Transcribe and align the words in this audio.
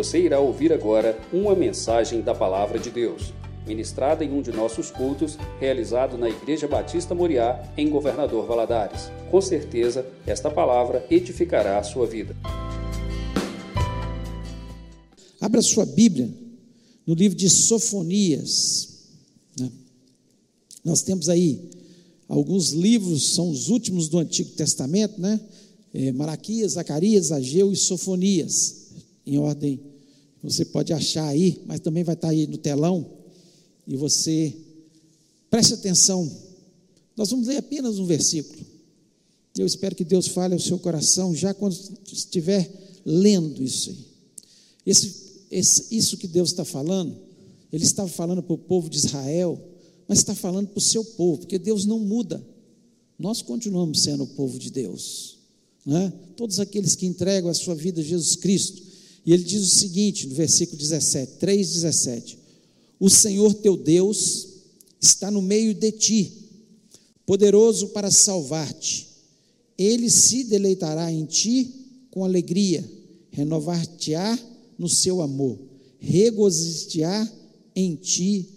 Você 0.00 0.18
irá 0.18 0.40
ouvir 0.40 0.72
agora 0.72 1.20
uma 1.30 1.54
mensagem 1.54 2.22
da 2.22 2.34
Palavra 2.34 2.78
de 2.78 2.88
Deus, 2.90 3.34
ministrada 3.66 4.24
em 4.24 4.32
um 4.32 4.40
de 4.40 4.50
nossos 4.50 4.90
cultos, 4.90 5.36
realizado 5.60 6.16
na 6.16 6.26
Igreja 6.26 6.66
Batista 6.66 7.14
Moriá, 7.14 7.70
em 7.76 7.90
Governador 7.90 8.46
Valadares. 8.46 9.10
Com 9.30 9.42
certeza, 9.42 10.06
esta 10.26 10.50
palavra 10.50 11.06
edificará 11.10 11.78
a 11.78 11.82
sua 11.82 12.06
vida. 12.06 12.34
Abra 15.38 15.60
sua 15.60 15.84
Bíblia 15.84 16.30
no 17.06 17.12
livro 17.12 17.36
de 17.36 17.50
Sofonias. 17.50 19.00
Né? 19.58 19.70
Nós 20.82 21.02
temos 21.02 21.28
aí 21.28 21.68
alguns 22.26 22.70
livros, 22.70 23.34
são 23.34 23.50
os 23.50 23.68
últimos 23.68 24.08
do 24.08 24.18
Antigo 24.18 24.52
Testamento, 24.52 25.20
né? 25.20 25.38
É, 25.92 26.10
Malaquias, 26.10 26.72
Zacarias, 26.72 27.30
Ageu 27.30 27.70
e 27.70 27.76
Sofonias 27.76 28.80
em 29.26 29.38
ordem. 29.38 29.89
Você 30.42 30.64
pode 30.64 30.92
achar 30.92 31.26
aí, 31.26 31.62
mas 31.66 31.80
também 31.80 32.02
vai 32.02 32.14
estar 32.14 32.28
aí 32.28 32.46
no 32.46 32.56
telão. 32.56 33.06
E 33.86 33.96
você 33.96 34.54
preste 35.50 35.74
atenção. 35.74 36.30
Nós 37.16 37.30
vamos 37.30 37.46
ler 37.46 37.58
apenas 37.58 37.98
um 37.98 38.06
versículo. 38.06 38.64
Eu 39.58 39.66
espero 39.66 39.94
que 39.94 40.04
Deus 40.04 40.28
fale 40.28 40.54
ao 40.54 40.60
seu 40.60 40.78
coração 40.78 41.34
já 41.34 41.52
quando 41.52 41.76
estiver 42.10 42.70
lendo 43.04 43.62
isso 43.62 43.90
aí. 43.90 44.06
Esse, 44.86 45.14
esse, 45.50 45.86
isso 45.90 46.16
que 46.16 46.26
Deus 46.26 46.50
está 46.50 46.64
falando, 46.64 47.16
Ele 47.72 47.84
estava 47.84 48.08
falando 48.08 48.42
para 48.42 48.54
o 48.54 48.58
povo 48.58 48.88
de 48.88 48.96
Israel, 48.96 49.60
mas 50.08 50.18
está 50.18 50.34
falando 50.34 50.68
para 50.68 50.78
o 50.78 50.82
seu 50.82 51.04
povo, 51.04 51.38
porque 51.38 51.58
Deus 51.58 51.84
não 51.84 51.98
muda. 51.98 52.42
Nós 53.18 53.42
continuamos 53.42 54.00
sendo 54.00 54.24
o 54.24 54.28
povo 54.28 54.58
de 54.58 54.70
Deus. 54.70 55.38
Né? 55.84 56.12
Todos 56.36 56.58
aqueles 56.58 56.94
que 56.94 57.06
entregam 57.06 57.50
a 57.50 57.54
sua 57.54 57.74
vida 57.74 58.00
a 58.00 58.04
Jesus 58.04 58.36
Cristo, 58.36 58.82
e 59.24 59.32
ele 59.32 59.44
diz 59.44 59.62
o 59.62 59.78
seguinte, 59.78 60.26
no 60.26 60.34
versículo 60.34 60.78
17, 60.78 61.34
3,17: 61.44 62.36
O 62.98 63.10
Senhor 63.10 63.54
teu 63.54 63.76
Deus 63.76 64.48
está 65.00 65.30
no 65.30 65.42
meio 65.42 65.74
de 65.74 65.92
ti, 65.92 66.32
poderoso 67.26 67.88
para 67.88 68.10
salvar-te. 68.10 69.08
Ele 69.76 70.10
se 70.10 70.44
deleitará 70.44 71.10
em 71.10 71.24
ti 71.24 71.70
com 72.10 72.24
alegria, 72.24 72.84
renovar-te-á 73.30 74.38
no 74.78 74.88
seu 74.88 75.22
amor, 75.22 75.58
regozijar 75.98 77.30
em 77.74 77.94
ti 77.94 78.48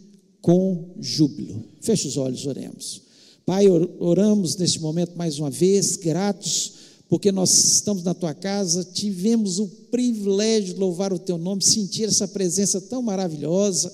com 0.42 0.96
júbilo. 1.00 1.64
Feche 1.82 2.08
os 2.08 2.18
olhos, 2.18 2.46
oremos. 2.46 3.02
Pai, 3.46 3.68
oramos 4.00 4.56
neste 4.56 4.80
momento 4.80 5.16
mais 5.18 5.38
uma 5.38 5.50
vez, 5.50 5.98
gratos 5.98 6.83
porque 7.09 7.32
nós 7.32 7.52
estamos 7.76 8.04
na 8.04 8.14
tua 8.14 8.34
casa, 8.34 8.84
tivemos 8.84 9.59
o 9.59 9.68
privilégio 9.68 10.73
de 10.73 10.80
louvar 10.80 11.14
o 11.14 11.20
teu 11.20 11.38
nome, 11.38 11.64
sentir 11.64 12.06
essa 12.06 12.28
presença 12.28 12.82
tão 12.82 13.02
maravilhosa. 13.02 13.92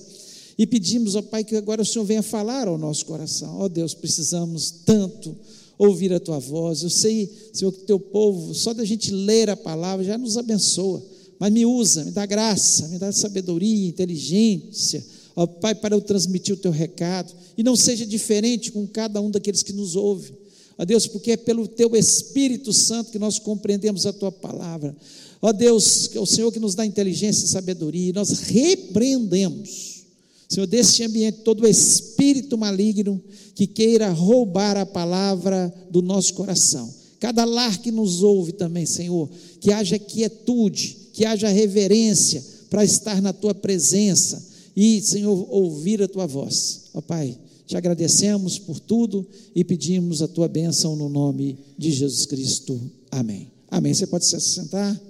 E 0.56 0.66
pedimos, 0.66 1.14
ó 1.14 1.22
Pai, 1.22 1.44
que 1.44 1.56
agora 1.56 1.82
o 1.82 1.86
Senhor 1.86 2.04
venha 2.04 2.22
falar 2.22 2.68
ao 2.68 2.78
nosso 2.78 3.06
coração. 3.06 3.58
Ó 3.60 3.68
Deus, 3.68 3.94
precisamos 3.94 4.70
tanto 4.84 5.36
ouvir 5.78 6.12
a 6.12 6.20
tua 6.20 6.38
voz. 6.38 6.82
Eu 6.82 6.90
sei, 6.90 7.30
Senhor, 7.52 7.72
que 7.72 7.80
teu 7.80 7.98
povo, 7.98 8.54
só 8.54 8.74
da 8.74 8.84
gente 8.84 9.10
ler 9.10 9.48
a 9.48 9.56
palavra, 9.56 10.04
já 10.04 10.18
nos 10.18 10.36
abençoa. 10.36 11.02
Mas 11.38 11.50
me 11.50 11.64
usa, 11.64 12.04
me 12.04 12.10
dá 12.10 12.26
graça, 12.26 12.86
me 12.88 12.98
dá 12.98 13.10
sabedoria, 13.10 13.88
inteligência, 13.88 15.02
ó 15.34 15.46
Pai, 15.46 15.74
para 15.74 15.96
eu 15.96 16.02
transmitir 16.02 16.54
o 16.54 16.58
teu 16.58 16.70
recado. 16.70 17.32
E 17.56 17.62
não 17.62 17.74
seja 17.74 18.04
diferente 18.04 18.70
com 18.70 18.86
cada 18.86 19.22
um 19.22 19.30
daqueles 19.30 19.62
que 19.62 19.72
nos 19.72 19.96
ouve. 19.96 20.34
Ó 20.80 20.84
Deus, 20.86 21.06
porque 21.06 21.32
é 21.32 21.36
pelo 21.36 21.68
teu 21.68 21.94
Espírito 21.94 22.72
Santo 22.72 23.10
que 23.10 23.18
nós 23.18 23.38
compreendemos 23.38 24.06
a 24.06 24.14
tua 24.14 24.32
palavra. 24.32 24.96
Ó 25.42 25.52
Deus, 25.52 26.06
que 26.06 26.16
é 26.16 26.20
o 26.20 26.24
Senhor 26.24 26.50
que 26.50 26.58
nos 26.58 26.74
dá 26.74 26.86
inteligência 26.86 27.44
e 27.44 27.48
sabedoria, 27.48 28.08
e 28.08 28.12
nós 28.14 28.30
repreendemos, 28.30 30.04
Senhor, 30.48 30.66
deste 30.66 31.02
ambiente 31.02 31.40
todo 31.44 31.68
espírito 31.68 32.56
maligno 32.56 33.22
que 33.54 33.66
queira 33.66 34.08
roubar 34.08 34.78
a 34.78 34.86
palavra 34.86 35.70
do 35.90 36.00
nosso 36.00 36.32
coração. 36.32 36.90
Cada 37.18 37.44
lar 37.44 37.76
que 37.76 37.90
nos 37.90 38.22
ouve 38.22 38.52
também, 38.52 38.86
Senhor, 38.86 39.28
que 39.60 39.74
haja 39.74 39.98
quietude, 39.98 40.96
que 41.12 41.26
haja 41.26 41.50
reverência 41.50 42.42
para 42.70 42.82
estar 42.82 43.20
na 43.20 43.34
tua 43.34 43.54
presença 43.54 44.42
e, 44.74 45.02
Senhor, 45.02 45.46
ouvir 45.50 46.00
a 46.00 46.08
tua 46.08 46.26
voz. 46.26 46.84
Ó 46.94 47.02
Pai, 47.02 47.36
te 47.70 47.76
agradecemos 47.76 48.58
por 48.58 48.80
tudo 48.80 49.24
e 49.54 49.62
pedimos 49.62 50.22
a 50.22 50.26
tua 50.26 50.48
bênção 50.48 50.96
no 50.96 51.08
nome 51.08 51.56
de 51.78 51.92
Jesus 51.92 52.26
Cristo. 52.26 52.80
Amém. 53.12 53.48
Amém. 53.70 53.94
Você 53.94 54.08
pode 54.08 54.26
se 54.26 54.40
sentar? 54.40 55.00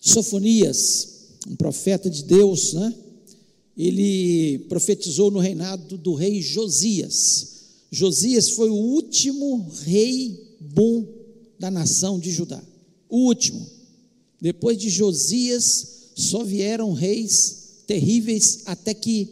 Sofonias, 0.00 1.40
um 1.48 1.56
profeta 1.56 2.08
de 2.08 2.22
Deus, 2.22 2.74
né? 2.74 2.94
Ele 3.76 4.60
profetizou 4.68 5.28
no 5.28 5.40
reinado 5.40 5.98
do 5.98 6.14
rei 6.14 6.40
Josias. 6.40 7.64
Josias 7.90 8.50
foi 8.50 8.70
o 8.70 8.74
último 8.74 9.68
rei 9.82 10.56
bom 10.60 11.04
da 11.58 11.68
nação 11.68 12.20
de 12.20 12.30
Judá 12.30 12.62
o 13.12 13.26
último. 13.26 13.64
Depois 14.40 14.78
de 14.78 14.88
Josias, 14.88 16.12
só 16.16 16.42
vieram 16.42 16.94
reis 16.94 17.82
terríveis 17.86 18.62
até 18.64 18.94
que 18.94 19.28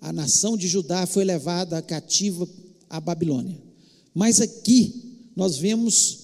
a 0.00 0.10
nação 0.10 0.56
de 0.56 0.66
Judá 0.66 1.06
foi 1.06 1.24
levada 1.24 1.82
cativa 1.82 2.48
à 2.88 2.98
Babilônia. 2.98 3.60
Mas 4.14 4.40
aqui 4.40 5.28
nós 5.36 5.58
vemos 5.58 6.20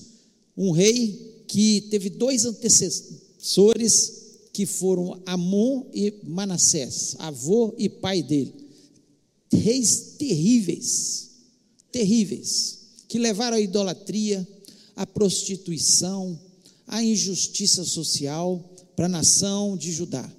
um 0.57 0.71
rei 0.71 1.45
que 1.47 1.83
teve 1.91 2.09
dois 2.09 2.47
antecessores 2.47 4.25
que 4.51 4.65
foram 4.65 5.21
Amon 5.27 5.85
e 5.93 6.15
Manassés, 6.25 7.17
avô 7.19 7.75
e 7.77 7.91
pai 7.91 8.23
dele. 8.23 8.55
Reis 9.53 10.15
terríveis, 10.19 11.31
terríveis, 11.93 12.79
que 13.09 13.19
levaram 13.19 13.59
à 13.59 13.61
idolatria, 13.61 14.49
à 14.97 15.07
prostituição, 15.07 16.39
a 16.87 17.03
injustiça 17.03 17.85
social 17.85 18.63
para 18.95 19.07
a 19.07 19.09
nação 19.09 19.77
de 19.77 19.93
Judá. 19.93 20.31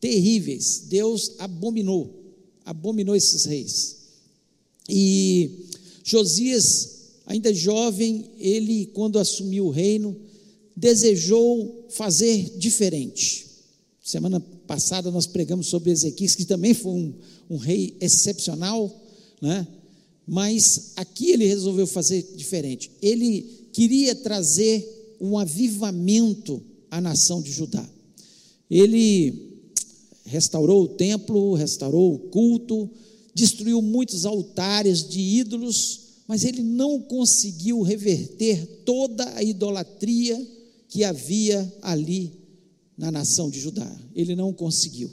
Terríveis. 0.00 0.84
Deus 0.88 1.32
abominou, 1.38 2.34
abominou 2.64 3.14
esses 3.14 3.44
reis. 3.44 3.96
E 4.88 5.66
Josias, 6.02 7.00
ainda 7.26 7.52
jovem, 7.54 8.30
ele, 8.38 8.86
quando 8.86 9.18
assumiu 9.18 9.66
o 9.66 9.70
reino, 9.70 10.16
desejou 10.74 11.86
fazer 11.90 12.56
diferente. 12.58 13.46
Semana 14.02 14.40
passada 14.66 15.10
nós 15.10 15.26
pregamos 15.26 15.66
sobre 15.66 15.90
Ezequias, 15.90 16.34
que 16.34 16.44
também 16.44 16.74
foi 16.74 16.92
um, 16.92 17.14
um 17.50 17.56
rei 17.56 17.96
excepcional, 18.00 18.90
né? 19.40 19.66
mas 20.26 20.92
aqui 20.96 21.30
ele 21.30 21.44
resolveu 21.44 21.86
fazer 21.86 22.22
diferente. 22.34 22.90
Ele 23.02 23.68
queria 23.72 24.14
trazer 24.14 24.99
um 25.20 25.38
avivamento 25.38 26.62
à 26.90 27.00
nação 27.00 27.42
de 27.42 27.52
Judá. 27.52 27.86
Ele 28.70 29.50
restaurou 30.24 30.84
o 30.84 30.88
templo, 30.88 31.54
restaurou 31.54 32.14
o 32.14 32.18
culto, 32.30 32.88
destruiu 33.34 33.82
muitos 33.82 34.24
altares 34.24 35.08
de 35.08 35.20
ídolos, 35.20 36.00
mas 36.26 36.44
ele 36.44 36.62
não 36.62 37.00
conseguiu 37.00 37.82
reverter 37.82 38.82
toda 38.84 39.28
a 39.36 39.42
idolatria 39.42 40.40
que 40.88 41.04
havia 41.04 41.72
ali 41.82 42.32
na 42.96 43.10
nação 43.10 43.50
de 43.50 43.58
Judá. 43.58 44.00
Ele 44.14 44.36
não 44.36 44.52
conseguiu. 44.52 45.10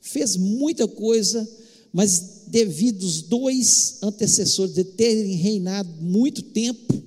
Fez 0.00 0.36
muita 0.36 0.86
coisa, 0.86 1.48
mas 1.92 2.42
devido 2.48 3.04
aos 3.04 3.22
dois 3.22 3.98
antecessores 4.02 4.74
de 4.74 4.84
terem 4.84 5.34
reinado 5.36 5.90
muito 6.02 6.42
tempo 6.42 7.02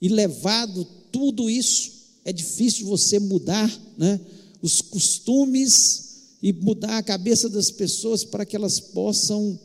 e 0.00 0.08
levado 0.08 0.86
tudo 1.10 1.48
isso, 1.48 1.92
é 2.24 2.32
difícil 2.32 2.86
você 2.86 3.18
mudar 3.18 3.70
né, 3.96 4.20
os 4.62 4.80
costumes 4.80 6.10
e 6.42 6.52
mudar 6.52 6.98
a 6.98 7.02
cabeça 7.02 7.48
das 7.48 7.70
pessoas 7.70 8.24
para 8.24 8.44
que 8.44 8.56
elas 8.56 8.80
possam 8.80 9.58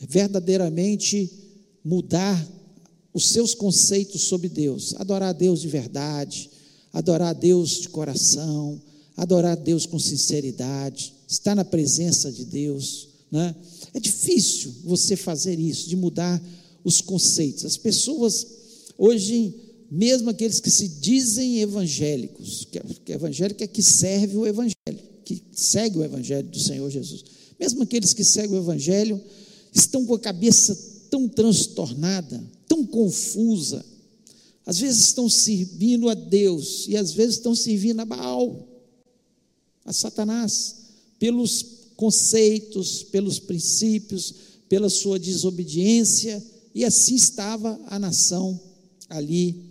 verdadeiramente 0.00 1.30
mudar 1.84 2.46
os 3.12 3.28
seus 3.28 3.54
conceitos 3.54 4.22
sobre 4.22 4.48
Deus, 4.48 4.94
adorar 4.96 5.30
a 5.30 5.32
Deus 5.32 5.60
de 5.60 5.68
verdade, 5.68 6.50
adorar 6.92 7.30
a 7.30 7.32
Deus 7.32 7.80
de 7.80 7.88
coração, 7.88 8.80
adorar 9.16 9.52
a 9.52 9.60
Deus 9.60 9.86
com 9.86 9.98
sinceridade, 9.98 11.12
estar 11.28 11.54
na 11.54 11.64
presença 11.64 12.30
de 12.30 12.44
Deus. 12.44 13.08
Né? 13.30 13.54
É 13.92 14.00
difícil 14.00 14.74
você 14.84 15.16
fazer 15.16 15.58
isso, 15.58 15.88
de 15.88 15.96
mudar 15.96 16.40
os 16.84 17.00
conceitos. 17.00 17.64
As 17.64 17.76
pessoas 17.76 18.46
hoje 18.96 19.54
mesmo 19.90 20.30
aqueles 20.30 20.60
que 20.60 20.70
se 20.70 20.86
dizem 20.86 21.60
evangélicos, 21.60 22.66
que, 22.70 22.78
que 23.04 23.12
evangélico 23.12 23.64
é 23.64 23.66
que 23.66 23.82
serve 23.82 24.36
o 24.36 24.46
evangelho, 24.46 25.00
que 25.24 25.42
segue 25.52 25.98
o 25.98 26.04
evangelho 26.04 26.46
do 26.48 26.60
Senhor 26.60 26.88
Jesus. 26.88 27.24
Mesmo 27.58 27.82
aqueles 27.82 28.14
que 28.14 28.22
seguem 28.22 28.56
o 28.56 28.62
evangelho 28.62 29.20
estão 29.74 30.06
com 30.06 30.14
a 30.14 30.20
cabeça 30.20 30.78
tão 31.10 31.28
transtornada, 31.28 32.42
tão 32.68 32.86
confusa. 32.86 33.84
Às 34.64 34.78
vezes 34.78 35.06
estão 35.06 35.28
servindo 35.28 36.08
a 36.08 36.14
Deus 36.14 36.86
e 36.86 36.96
às 36.96 37.12
vezes 37.12 37.36
estão 37.36 37.54
servindo 37.54 37.98
a 38.00 38.04
Baal, 38.04 38.68
a 39.84 39.92
Satanás, 39.92 40.76
pelos 41.18 41.66
conceitos, 41.96 43.02
pelos 43.02 43.40
princípios, 43.40 44.34
pela 44.68 44.88
sua 44.88 45.18
desobediência, 45.18 46.42
e 46.72 46.84
assim 46.84 47.16
estava 47.16 47.78
a 47.86 47.98
nação 47.98 48.58
ali 49.08 49.69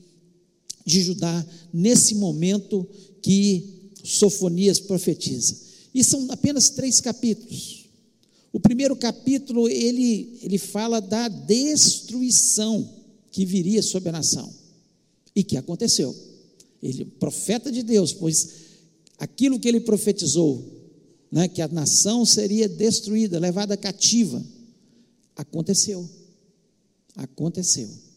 de 0.90 1.04
Judá, 1.04 1.46
nesse 1.72 2.16
momento 2.16 2.86
que 3.22 3.92
Sofonias 4.04 4.80
profetiza. 4.80 5.56
E 5.94 6.04
são 6.04 6.32
apenas 6.32 6.72
três 6.72 7.00
capítulos. 7.00 7.86
O 8.52 8.60
primeiro 8.60 8.96
capítulo, 8.96 9.70
ele, 9.70 10.40
ele 10.42 10.58
fala 10.58 11.00
da 11.00 11.28
destruição 11.28 12.90
que 13.32 13.46
viria 13.46 13.84
sobre 13.84 14.10
a 14.10 14.14
nação. 14.14 14.52
E 15.36 15.44
que 15.44 15.56
aconteceu. 15.58 16.16
Ele, 16.82 17.06
profeta 17.06 17.72
de 17.72 17.84
Deus, 17.84 18.12
pois 18.12 18.50
aquilo 19.20 19.60
que 19.60 19.68
ele 19.68 19.82
profetizou, 19.82 20.66
né, 21.32 21.48
que 21.48 21.62
a 21.62 21.68
nação 21.68 22.26
seria 22.26 22.68
destruída, 22.68 23.38
levada 23.38 23.78
cativa, 23.78 24.44
aconteceu. 25.36 26.10
Aconteceu. 27.16 28.09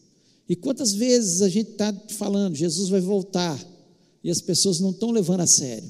E 0.47 0.55
quantas 0.55 0.93
vezes 0.93 1.41
a 1.41 1.49
gente 1.49 1.71
está 1.71 1.93
falando, 2.09 2.55
Jesus 2.55 2.89
vai 2.89 2.99
voltar, 2.99 3.59
e 4.23 4.29
as 4.29 4.41
pessoas 4.41 4.79
não 4.79 4.91
estão 4.91 5.11
levando 5.11 5.41
a 5.41 5.47
sério, 5.47 5.89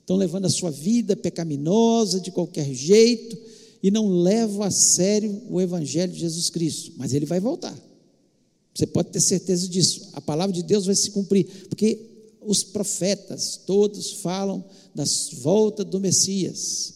estão 0.00 0.16
levando 0.16 0.46
a 0.46 0.50
sua 0.50 0.70
vida 0.70 1.16
pecaminosa 1.16 2.20
de 2.20 2.30
qualquer 2.30 2.72
jeito, 2.72 3.36
e 3.82 3.90
não 3.90 4.08
levam 4.08 4.62
a 4.62 4.70
sério 4.70 5.42
o 5.48 5.60
Evangelho 5.60 6.12
de 6.12 6.20
Jesus 6.20 6.50
Cristo, 6.50 6.92
mas 6.96 7.12
ele 7.12 7.26
vai 7.26 7.40
voltar. 7.40 7.76
Você 8.74 8.86
pode 8.86 9.10
ter 9.10 9.20
certeza 9.20 9.68
disso, 9.68 10.08
a 10.12 10.20
palavra 10.20 10.54
de 10.54 10.62
Deus 10.62 10.86
vai 10.86 10.94
se 10.94 11.10
cumprir, 11.10 11.46
porque 11.68 11.98
os 12.40 12.62
profetas 12.62 13.60
todos 13.66 14.12
falam 14.12 14.64
da 14.94 15.04
volta 15.40 15.84
do 15.84 16.00
Messias. 16.00 16.94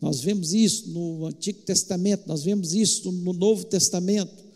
Nós 0.00 0.20
vemos 0.20 0.52
isso 0.52 0.88
no 0.90 1.26
Antigo 1.26 1.60
Testamento, 1.62 2.26
nós 2.26 2.42
vemos 2.42 2.74
isso 2.74 3.12
no 3.12 3.32
Novo 3.32 3.64
Testamento. 3.64 4.49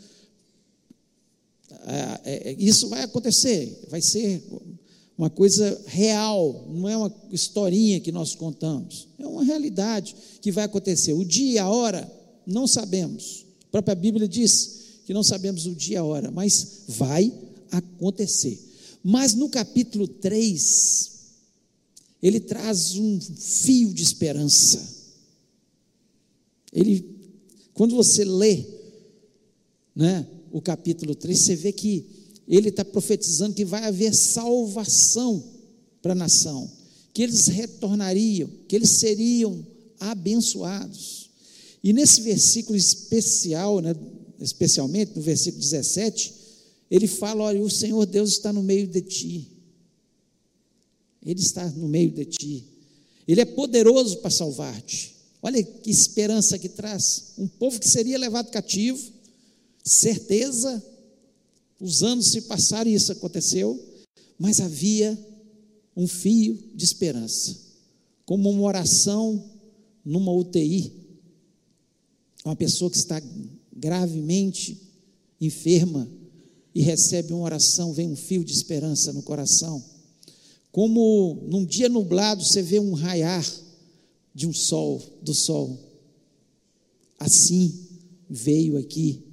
É, 1.87 2.21
é, 2.25 2.51
é, 2.51 2.57
isso 2.59 2.89
vai 2.89 3.03
acontecer, 3.03 3.87
vai 3.91 4.01
ser 4.01 4.43
uma 5.17 5.29
coisa 5.29 5.81
real, 5.87 6.67
não 6.71 6.89
é 6.89 6.97
uma 6.97 7.15
historinha 7.31 8.01
que 8.01 8.11
nós 8.11 8.35
contamos, 8.35 9.07
é 9.19 9.27
uma 9.27 9.45
realidade 9.45 10.17
que 10.41 10.51
vai 10.51 10.65
acontecer. 10.65 11.13
O 11.13 11.25
dia 11.25 11.63
a 11.63 11.69
hora, 11.69 12.11
não 12.47 12.67
sabemos. 12.67 13.45
A 13.69 13.71
própria 13.71 13.95
Bíblia 13.95 14.27
diz 14.27 14.83
que 15.07 15.13
não 15.13 15.23
sabemos 15.23 15.67
o 15.67 15.75
dia 15.75 15.97
e 15.97 15.99
a 15.99 16.05
hora, 16.05 16.31
mas 16.31 16.85
vai 16.89 17.33
acontecer. 17.71 18.59
Mas 19.03 19.35
no 19.35 19.51
capítulo 19.51 20.09
3, 20.09 21.11
ele 22.23 22.41
traz 22.41 22.97
um 22.97 23.21
fio 23.21 23.93
de 23.93 24.03
esperança. 24.03 24.83
Ele, 26.73 27.05
quando 27.75 27.95
você 27.95 28.25
lê, 28.25 28.65
né, 29.95 30.27
o 30.55 30.63
capítulo 30.63 31.17
3, 31.17 31.37
você 31.37 31.57
vê 31.57 31.73
que 31.73 32.07
ele 32.47 32.69
está 32.69 32.85
profetizando 32.85 33.57
que 33.57 33.65
vai 33.65 33.83
haver 33.83 34.15
salvação 34.15 35.43
para 36.01 36.13
a 36.13 36.15
nação, 36.15 36.71
que 37.13 37.25
eles 37.25 37.49
retornariam, 37.49 38.49
que 38.69 38.77
eles 38.77 38.91
seriam 38.91 39.67
abençoados. 39.99 41.29
E 41.83 41.93
nesse 41.93 42.21
versículo 42.21 42.79
especial, 42.79 43.81
né, 43.81 43.97
especialmente 44.39 45.17
no 45.17 45.23
versículo 45.23 45.61
17, 45.61 46.33
ele 46.89 47.09
fala: 47.09 47.43
Olha, 47.43 47.61
o 47.61 47.69
Senhor 47.69 48.07
Deus 48.07 48.31
está 48.31 48.53
no 48.53 48.63
meio 48.63 48.87
de 48.87 49.01
ti. 49.01 49.51
Ele 51.27 51.41
está 51.41 51.69
no 51.69 51.89
meio 51.89 52.13
de 52.13 52.27
ti. 52.27 52.65
Ele 53.27 53.41
é 53.41 53.45
poderoso 53.45 54.19
para 54.19 54.31
salvar-te. 54.31 55.17
Olha 55.43 55.61
que 55.61 55.91
esperança 55.91 56.57
que 56.61 56.69
traz. 56.69 57.33
Um 57.37 57.49
povo 57.49 57.81
que 57.81 57.89
seria 57.89 58.17
levado 58.17 58.53
cativo, 58.53 59.14
certeza, 59.85 60.83
os 61.79 62.03
anos 62.03 62.29
se 62.29 62.43
passaram 62.43 62.91
e 62.91 62.95
isso 62.95 63.13
aconteceu, 63.13 63.79
mas 64.39 64.61
havia 64.61 65.19
um 65.97 66.09
fio 66.09 66.59
de 66.75 66.85
esperança, 66.85 67.57
como 68.25 68.51
uma 68.51 68.63
oração 68.63 69.53
numa 70.05 70.33
UTI, 70.33 70.93
uma 72.45 72.57
pessoa 72.57 72.91
que 72.91 72.97
está 72.97 73.23
gravemente 73.73 74.81
enferma 75.41 76.09
e 76.75 76.83
recebe 76.83 77.33
uma 77.33 77.45
oração, 77.45 77.93
vem 77.93 78.09
um 78.09 78.17
fio 78.17 78.45
de 78.45 78.53
esperança 78.53 79.13
no 79.13 79.23
coração. 79.23 79.83
Como 80.73 81.45
num 81.47 81.65
dia 81.65 81.89
nublado 81.89 82.45
você 82.45 82.61
vê 82.61 82.81
um 82.81 82.95
raiar 82.95 83.45
de 84.35 84.47
um 84.47 84.53
sol, 84.53 85.01
do 85.23 85.33
sol. 85.33 85.79
Assim 87.19 87.87
veio 88.29 88.77
aqui 88.77 89.24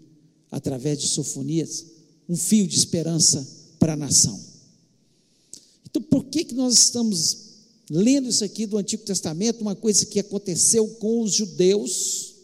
através 0.52 1.00
de 1.00 1.08
Sofonias, 1.08 1.86
um 2.28 2.36
fio 2.36 2.68
de 2.68 2.76
esperança 2.76 3.48
para 3.80 3.94
a 3.94 3.98
nação. 3.98 4.40
Então, 5.90 6.02
por 6.02 6.26
que, 6.26 6.44
que 6.44 6.54
nós 6.54 6.74
estamos 6.74 7.52
lendo 7.90 8.28
isso 8.28 8.44
aqui 8.44 8.66
do 8.66 8.78
Antigo 8.78 9.04
Testamento, 9.04 9.62
uma 9.62 9.76
coisa 9.76 10.06
que 10.06 10.20
aconteceu 10.20 10.88
com 10.96 11.22
os 11.22 11.34
judeus, 11.34 12.36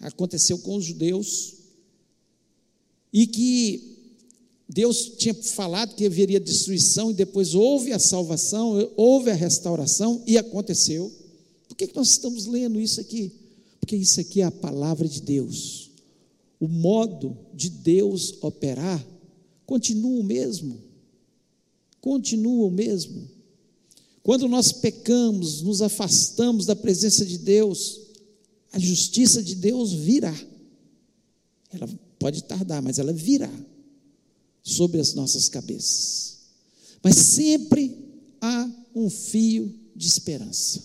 aconteceu 0.00 0.58
com 0.58 0.76
os 0.76 0.84
judeus, 0.84 1.54
e 3.12 3.26
que 3.26 3.98
Deus 4.68 5.12
tinha 5.18 5.34
falado 5.34 5.94
que 5.94 6.06
haveria 6.06 6.40
destruição 6.40 7.10
e 7.10 7.14
depois 7.14 7.54
houve 7.54 7.92
a 7.92 7.98
salvação, 7.98 8.90
houve 8.96 9.30
a 9.30 9.34
restauração 9.34 10.22
e 10.26 10.38
aconteceu. 10.38 11.12
Por 11.68 11.76
que, 11.76 11.88
que 11.88 11.96
nós 11.96 12.08
estamos 12.08 12.46
lendo 12.46 12.80
isso 12.80 13.00
aqui? 13.00 13.32
Porque 13.78 13.96
isso 13.96 14.18
aqui 14.20 14.40
é 14.40 14.44
a 14.44 14.50
palavra 14.50 15.06
de 15.06 15.20
Deus 15.20 15.91
o 16.62 16.68
modo 16.68 17.36
de 17.52 17.68
Deus 17.68 18.34
operar 18.40 19.04
continua 19.66 20.20
o 20.20 20.22
mesmo. 20.22 20.80
Continua 22.00 22.68
o 22.68 22.70
mesmo. 22.70 23.28
Quando 24.22 24.46
nós 24.46 24.70
pecamos, 24.70 25.60
nos 25.62 25.82
afastamos 25.82 26.64
da 26.64 26.76
presença 26.76 27.26
de 27.26 27.36
Deus, 27.36 28.02
a 28.70 28.78
justiça 28.78 29.42
de 29.42 29.56
Deus 29.56 29.92
virá. 29.92 30.32
Ela 31.72 31.88
pode 32.16 32.44
tardar, 32.44 32.80
mas 32.80 33.00
ela 33.00 33.12
virá 33.12 33.52
sobre 34.62 35.00
as 35.00 35.14
nossas 35.14 35.48
cabeças. 35.48 36.42
Mas 37.02 37.16
sempre 37.16 37.98
há 38.40 38.70
um 38.94 39.10
fio 39.10 39.74
de 39.96 40.06
esperança 40.06 40.80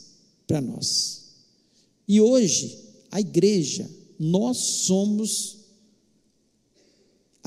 para 0.47 0.59
nós. 0.59 1.33
E 2.07 2.19
hoje, 2.19 2.79
a 3.11 3.21
igreja, 3.21 3.87
nós 4.17 4.57
somos 4.57 5.56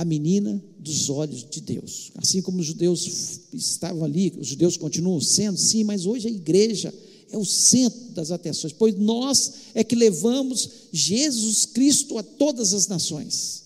a 0.01 0.05
menina 0.05 0.63
dos 0.79 1.11
olhos 1.11 1.47
de 1.51 1.61
Deus. 1.61 2.11
Assim 2.15 2.41
como 2.41 2.59
os 2.59 2.67
judeus 2.67 3.43
estavam 3.53 4.03
ali, 4.03 4.33
os 4.41 4.47
judeus 4.47 4.79
continuam 4.79 5.21
sendo, 5.21 5.59
sim, 5.59 5.85
mas 5.85 6.07
hoje 6.07 6.27
a 6.27 6.31
igreja 6.31 6.93
é 7.31 7.37
o 7.37 7.45
centro 7.45 8.13
das 8.13 8.31
atenções, 8.31 8.73
pois 8.73 8.97
nós 8.97 9.53
é 9.75 9.85
que 9.85 9.95
levamos 9.95 10.71
Jesus 10.91 11.67
Cristo 11.67 12.17
a 12.17 12.23
todas 12.23 12.73
as 12.73 12.89
nações. 12.89 13.65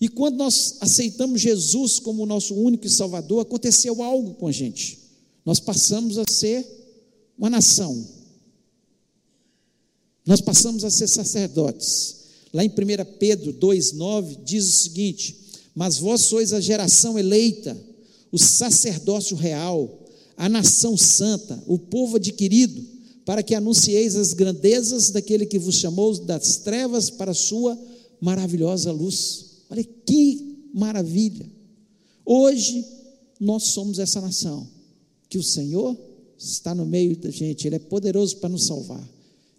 E 0.00 0.06
quando 0.06 0.36
nós 0.36 0.76
aceitamos 0.78 1.40
Jesus 1.40 1.98
como 1.98 2.24
nosso 2.26 2.54
único 2.54 2.88
Salvador, 2.88 3.42
aconteceu 3.42 4.04
algo 4.04 4.34
com 4.34 4.46
a 4.46 4.52
gente. 4.52 5.00
Nós 5.44 5.58
passamos 5.58 6.16
a 6.16 6.24
ser 6.30 6.64
uma 7.36 7.50
nação. 7.50 8.06
Nós 10.24 10.40
passamos 10.40 10.84
a 10.84 10.90
ser 10.90 11.08
sacerdotes. 11.08 12.22
Lá 12.52 12.64
em 12.64 12.68
1 12.68 12.72
Pedro 13.18 13.52
2,9 13.54 14.44
diz 14.44 14.68
o 14.68 14.72
seguinte: 14.72 15.41
mas 15.74 15.98
vós 15.98 16.22
sois 16.22 16.52
a 16.52 16.60
geração 16.60 17.18
eleita, 17.18 17.76
o 18.30 18.38
sacerdócio 18.38 19.36
real, 19.36 20.02
a 20.36 20.48
nação 20.48 20.96
santa, 20.96 21.62
o 21.66 21.78
povo 21.78 22.16
adquirido, 22.16 22.82
para 23.24 23.42
que 23.42 23.54
anuncieis 23.54 24.16
as 24.16 24.32
grandezas 24.32 25.10
daquele 25.10 25.46
que 25.46 25.58
vos 25.58 25.76
chamou 25.76 26.18
das 26.18 26.56
trevas 26.56 27.10
para 27.10 27.30
a 27.30 27.34
sua 27.34 27.78
maravilhosa 28.20 28.90
luz. 28.90 29.62
Olha 29.70 29.84
que 29.84 30.68
maravilha! 30.74 31.50
Hoje 32.24 32.84
nós 33.38 33.64
somos 33.64 33.98
essa 33.98 34.20
nação, 34.20 34.68
que 35.28 35.38
o 35.38 35.42
Senhor 35.42 35.96
está 36.38 36.74
no 36.74 36.84
meio 36.84 37.16
da 37.16 37.30
gente, 37.30 37.66
Ele 37.66 37.76
é 37.76 37.78
poderoso 37.78 38.36
para 38.38 38.48
nos 38.48 38.64
salvar 38.64 39.08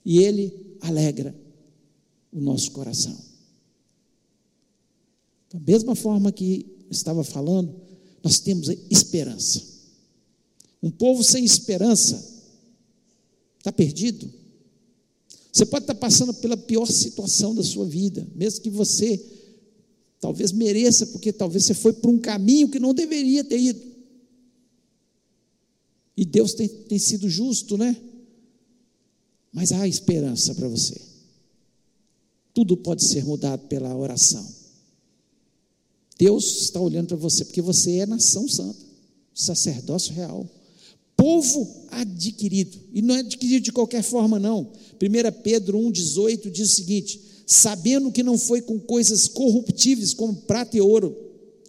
e 0.05 0.20
Ele 0.20 0.77
alegra 0.82 1.36
o 2.32 2.39
nosso 2.39 2.72
coração. 2.72 3.33
Da 5.54 5.60
mesma 5.60 5.96
forma 5.96 6.32
que 6.32 6.66
estava 6.90 7.24
falando, 7.24 7.76
nós 8.24 8.40
temos 8.40 8.70
esperança. 8.90 9.62
Um 10.82 10.90
povo 10.90 11.24
sem 11.24 11.46
esperança 11.46 12.34
está 13.60 13.72
perdido. 13.72 14.30
Você 15.52 15.68
pode 15.68 15.84
estar 15.84 15.96
passando 15.96 16.34
pela 16.34 16.58
pior 16.58 16.88
situação 16.88 17.54
da 17.54 17.64
sua 17.64 17.86
vida, 17.86 18.28
mesmo 18.36 18.62
que 18.62 18.70
você 18.72 19.24
talvez 20.20 20.52
mereça, 20.52 21.06
porque 21.08 21.32
talvez 21.32 21.66
você 21.66 21.76
foi 21.76 21.94
por 21.94 22.10
um 22.10 22.18
caminho 22.18 22.70
que 22.70 22.80
não 22.80 22.94
deveria 22.94 23.44
ter 23.44 23.60
ido. 23.60 23.94
E 26.18 26.26
Deus 26.26 26.54
tem, 26.54 26.68
tem 26.68 26.98
sido 26.98 27.30
justo, 27.30 27.78
né? 27.78 27.96
Mas 29.52 29.72
há 29.72 29.88
esperança 29.88 30.56
para 30.56 30.68
você. 30.68 31.00
Tudo 32.54 32.76
pode 32.76 33.04
ser 33.04 33.24
mudado 33.24 33.68
pela 33.68 33.96
oração. 33.96 34.62
Deus 36.17 36.62
está 36.62 36.79
olhando 36.79 37.08
para 37.08 37.17
você, 37.17 37.43
porque 37.43 37.62
você 37.62 37.98
é 37.98 38.05
nação 38.05 38.48
santa, 38.48 38.79
sacerdócio 39.34 40.13
real, 40.13 40.48
povo 41.15 41.86
adquirido, 41.89 42.77
e 42.93 43.01
não 43.01 43.15
é 43.15 43.20
adquirido 43.20 43.63
de 43.63 43.72
qualquer 43.72 44.03
forma, 44.03 44.39
não. 44.39 44.72
1 45.01 45.41
Pedro 45.41 45.79
1,18 45.79 46.51
diz 46.51 46.72
o 46.72 46.75
seguinte: 46.75 47.22
sabendo 47.46 48.12
que 48.12 48.24
não 48.24 48.38
foi 48.38 48.62
com 48.62 48.79
coisas 48.79 49.27
corruptíveis 49.27 50.13
como 50.13 50.36
prata 50.36 50.77
e 50.77 50.82
ouro, 50.82 51.15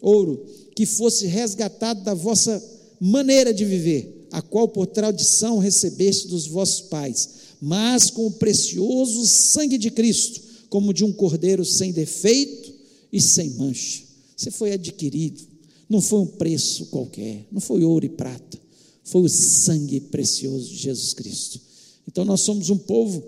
ouro, 0.00 0.44
que 0.74 0.86
fosse 0.86 1.26
resgatado 1.26 2.02
da 2.02 2.14
vossa 2.14 2.62
maneira 3.00 3.52
de 3.52 3.64
viver, 3.64 4.28
a 4.30 4.42
qual 4.42 4.68
por 4.68 4.86
tradição 4.86 5.58
recebeste 5.58 6.28
dos 6.28 6.46
vossos 6.46 6.82
pais, 6.82 7.28
mas 7.60 8.10
com 8.10 8.26
o 8.26 8.32
precioso 8.32 9.26
sangue 9.26 9.78
de 9.78 9.90
Cristo, 9.90 10.40
como 10.68 10.92
de 10.92 11.04
um 11.04 11.12
cordeiro 11.12 11.64
sem 11.64 11.92
defeito 11.92 12.72
e 13.12 13.20
sem 13.20 13.50
mancha. 13.50 14.03
Você 14.36 14.50
foi 14.50 14.72
adquirido, 14.72 15.40
não 15.88 16.00
foi 16.00 16.20
um 16.20 16.26
preço 16.26 16.86
qualquer, 16.86 17.46
não 17.50 17.60
foi 17.60 17.84
ouro 17.84 18.04
e 18.04 18.08
prata, 18.08 18.58
foi 19.04 19.22
o 19.22 19.28
sangue 19.28 20.00
precioso 20.00 20.68
de 20.70 20.76
Jesus 20.76 21.12
Cristo. 21.14 21.60
Então 22.08 22.24
nós 22.24 22.40
somos 22.40 22.70
um 22.70 22.78
povo 22.78 23.22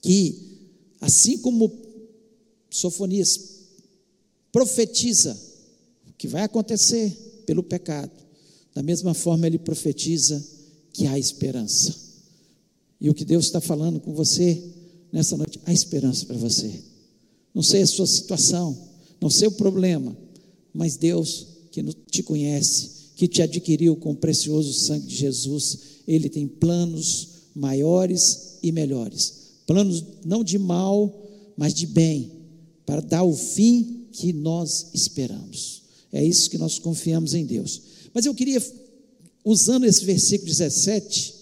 que, 0.00 0.36
assim 1.00 1.38
como 1.38 1.70
Sofonias 2.70 3.58
profetiza 4.52 5.38
o 6.08 6.12
que 6.12 6.28
vai 6.28 6.42
acontecer 6.42 7.10
pelo 7.46 7.62
pecado, 7.62 8.12
da 8.74 8.82
mesma 8.82 9.14
forma 9.14 9.46
ele 9.46 9.58
profetiza 9.58 10.44
que 10.92 11.06
há 11.06 11.18
esperança. 11.18 11.94
E 13.00 13.08
o 13.08 13.14
que 13.14 13.24
Deus 13.24 13.46
está 13.46 13.60
falando 13.60 14.00
com 14.00 14.12
você 14.12 14.62
nessa 15.12 15.36
noite, 15.36 15.60
há 15.64 15.72
esperança 15.72 16.26
para 16.26 16.36
você. 16.36 16.82
Não 17.54 17.62
sei 17.62 17.82
a 17.82 17.86
sua 17.86 18.06
situação, 18.06 18.76
não 19.20 19.30
sei 19.30 19.48
o 19.48 19.52
problema, 19.52 20.16
mas 20.72 20.96
Deus 20.96 21.46
que 21.70 21.82
te 22.10 22.22
conhece, 22.22 22.90
que 23.14 23.28
te 23.28 23.42
adquiriu 23.42 23.96
com 23.96 24.12
o 24.12 24.16
precioso 24.16 24.72
sangue 24.72 25.06
de 25.06 25.16
Jesus, 25.16 25.78
Ele 26.06 26.28
tem 26.28 26.46
planos 26.48 27.28
maiores 27.54 28.58
e 28.62 28.72
melhores. 28.72 29.34
Planos 29.66 30.02
não 30.24 30.42
de 30.42 30.58
mal, 30.58 31.28
mas 31.56 31.74
de 31.74 31.86
bem, 31.86 32.32
para 32.86 33.00
dar 33.00 33.22
o 33.22 33.34
fim 33.34 34.06
que 34.12 34.32
nós 34.32 34.88
esperamos. 34.94 35.82
É 36.12 36.24
isso 36.24 36.50
que 36.50 36.58
nós 36.58 36.78
confiamos 36.78 37.34
em 37.34 37.44
Deus. 37.44 37.82
Mas 38.12 38.26
eu 38.26 38.34
queria, 38.34 38.60
usando 39.44 39.84
esse 39.84 40.04
versículo 40.04 40.50
17, 40.50 41.34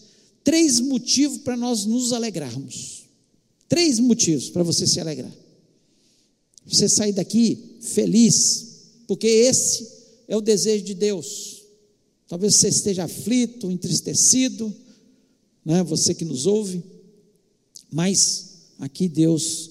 três 0.45 0.81
motivos 0.81 1.39
para 1.39 1.57
nós 1.57 1.87
nos 1.87 2.13
alegrarmos. 2.13 3.05
Três 3.69 3.99
motivos 3.99 4.51
para 4.51 4.63
você 4.63 4.87
se 4.87 5.01
alegrar. 5.01 5.33
Você 6.69 6.89
sair 6.89 7.13
daqui 7.13 7.77
feliz, 7.81 8.67
porque 9.07 9.27
esse 9.27 9.89
é 10.29 10.37
o 10.37 10.41
desejo 10.41 10.85
de 10.85 10.95
Deus. 10.95 11.63
Talvez 12.29 12.57
você 12.57 12.69
esteja 12.69 13.05
aflito, 13.05 13.71
entristecido, 13.71 14.73
né? 15.65 15.83
você 15.83 16.15
que 16.15 16.25
nos 16.25 16.47
ouve, 16.47 16.83
mas 17.91 18.49
aqui 18.79 19.09
Deus 19.09 19.71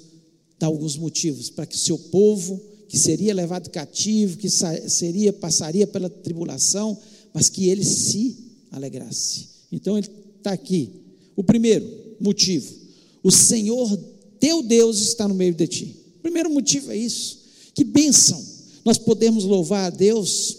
dá 0.59 0.65
alguns 0.65 0.97
motivos 0.97 1.51
para 1.51 1.67
que 1.67 1.77
seu 1.77 1.99
povo, 1.99 2.59
que 2.89 2.97
seria 2.97 3.33
levado 3.33 3.69
cativo, 3.69 4.37
que 4.37 4.49
seria 4.49 5.31
passaria 5.31 5.85
pela 5.85 6.09
tribulação, 6.09 6.97
mas 7.31 7.49
que 7.49 7.69
ele 7.69 7.83
se 7.83 8.37
alegrasse. 8.71 9.47
Então 9.71 9.97
ele 9.97 10.09
está 10.37 10.51
aqui. 10.51 10.89
O 11.35 11.43
primeiro 11.43 11.85
motivo: 12.19 12.73
o 13.21 13.31
Senhor 13.31 13.95
teu 14.39 14.63
Deus 14.63 14.99
está 14.99 15.27
no 15.27 15.35
meio 15.35 15.53
de 15.53 15.67
ti. 15.67 15.96
Primeiro 16.27 16.49
motivo 16.49 16.91
é 16.91 16.97
isso. 16.97 17.39
Que 17.73 17.85
bênção! 17.85 18.45
Nós 18.83 18.97
podemos 18.97 19.45
louvar 19.45 19.85
a 19.85 19.95
Deus 19.95 20.57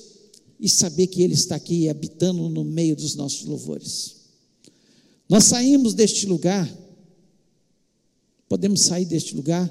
e 0.58 0.66
saber 0.66 1.08
que 1.08 1.20
Ele 1.20 1.34
está 1.34 1.56
aqui 1.56 1.90
habitando 1.90 2.48
no 2.48 2.64
meio 2.64 2.96
dos 2.96 3.14
nossos 3.14 3.44
louvores. 3.44 4.16
Nós 5.28 5.44
saímos 5.44 5.92
deste 5.92 6.25
lugar, 6.25 6.66
podemos 8.48 8.80
sair 8.80 9.04
deste 9.04 9.37
lugar, 9.37 9.70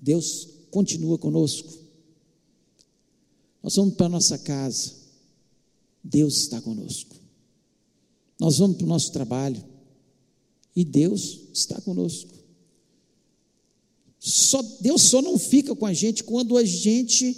Deus 0.00 0.48
continua 0.68 1.16
conosco. 1.16 1.72
Nós 3.62 3.76
vamos 3.76 3.94
para 3.94 4.06
a 4.06 4.10
nossa 4.10 4.36
casa, 4.36 4.94
Deus 6.02 6.38
está 6.38 6.60
conosco. 6.60 7.14
Nós 8.40 8.58
vamos 8.58 8.76
para 8.76 8.84
o 8.84 8.88
nosso 8.88 9.12
trabalho 9.12 9.64
e 10.74 10.84
Deus 10.84 11.38
está 11.54 11.80
conosco. 11.82 12.37
Só, 14.20 14.62
Deus 14.80 15.02
só 15.02 15.22
não 15.22 15.38
fica 15.38 15.74
com 15.74 15.86
a 15.86 15.92
gente 15.92 16.24
quando 16.24 16.56
a 16.56 16.64
gente 16.64 17.36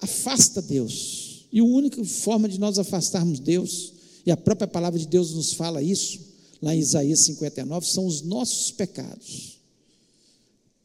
afasta 0.00 0.62
Deus. 0.62 1.46
E 1.52 1.60
a 1.60 1.64
única 1.64 2.02
forma 2.04 2.48
de 2.48 2.58
nós 2.58 2.78
afastarmos 2.78 3.40
Deus, 3.40 3.92
e 4.24 4.30
a 4.30 4.36
própria 4.36 4.68
palavra 4.68 4.98
de 4.98 5.06
Deus 5.06 5.32
nos 5.32 5.52
fala 5.52 5.82
isso, 5.82 6.20
lá 6.60 6.74
em 6.74 6.80
Isaías 6.80 7.20
59, 7.20 7.86
são 7.86 8.06
os 8.06 8.22
nossos 8.22 8.70
pecados. 8.70 9.58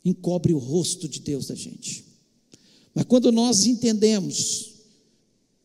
Encobre 0.06 0.54
o 0.54 0.58
rosto 0.58 1.08
de 1.08 1.20
Deus 1.20 1.48
da 1.48 1.56
gente. 1.56 2.06
Mas 2.94 3.06
quando 3.06 3.32
nós 3.32 3.66
entendemos 3.66 4.74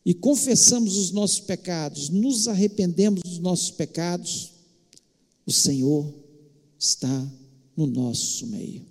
e 0.05 0.13
confessamos 0.13 0.97
os 0.97 1.11
nossos 1.11 1.41
pecados, 1.41 2.09
nos 2.09 2.47
arrependemos 2.47 3.21
dos 3.21 3.39
nossos 3.39 3.71
pecados, 3.71 4.51
o 5.45 5.51
Senhor 5.51 6.11
está 6.77 7.31
no 7.75 7.85
nosso 7.85 8.47
meio. 8.47 8.85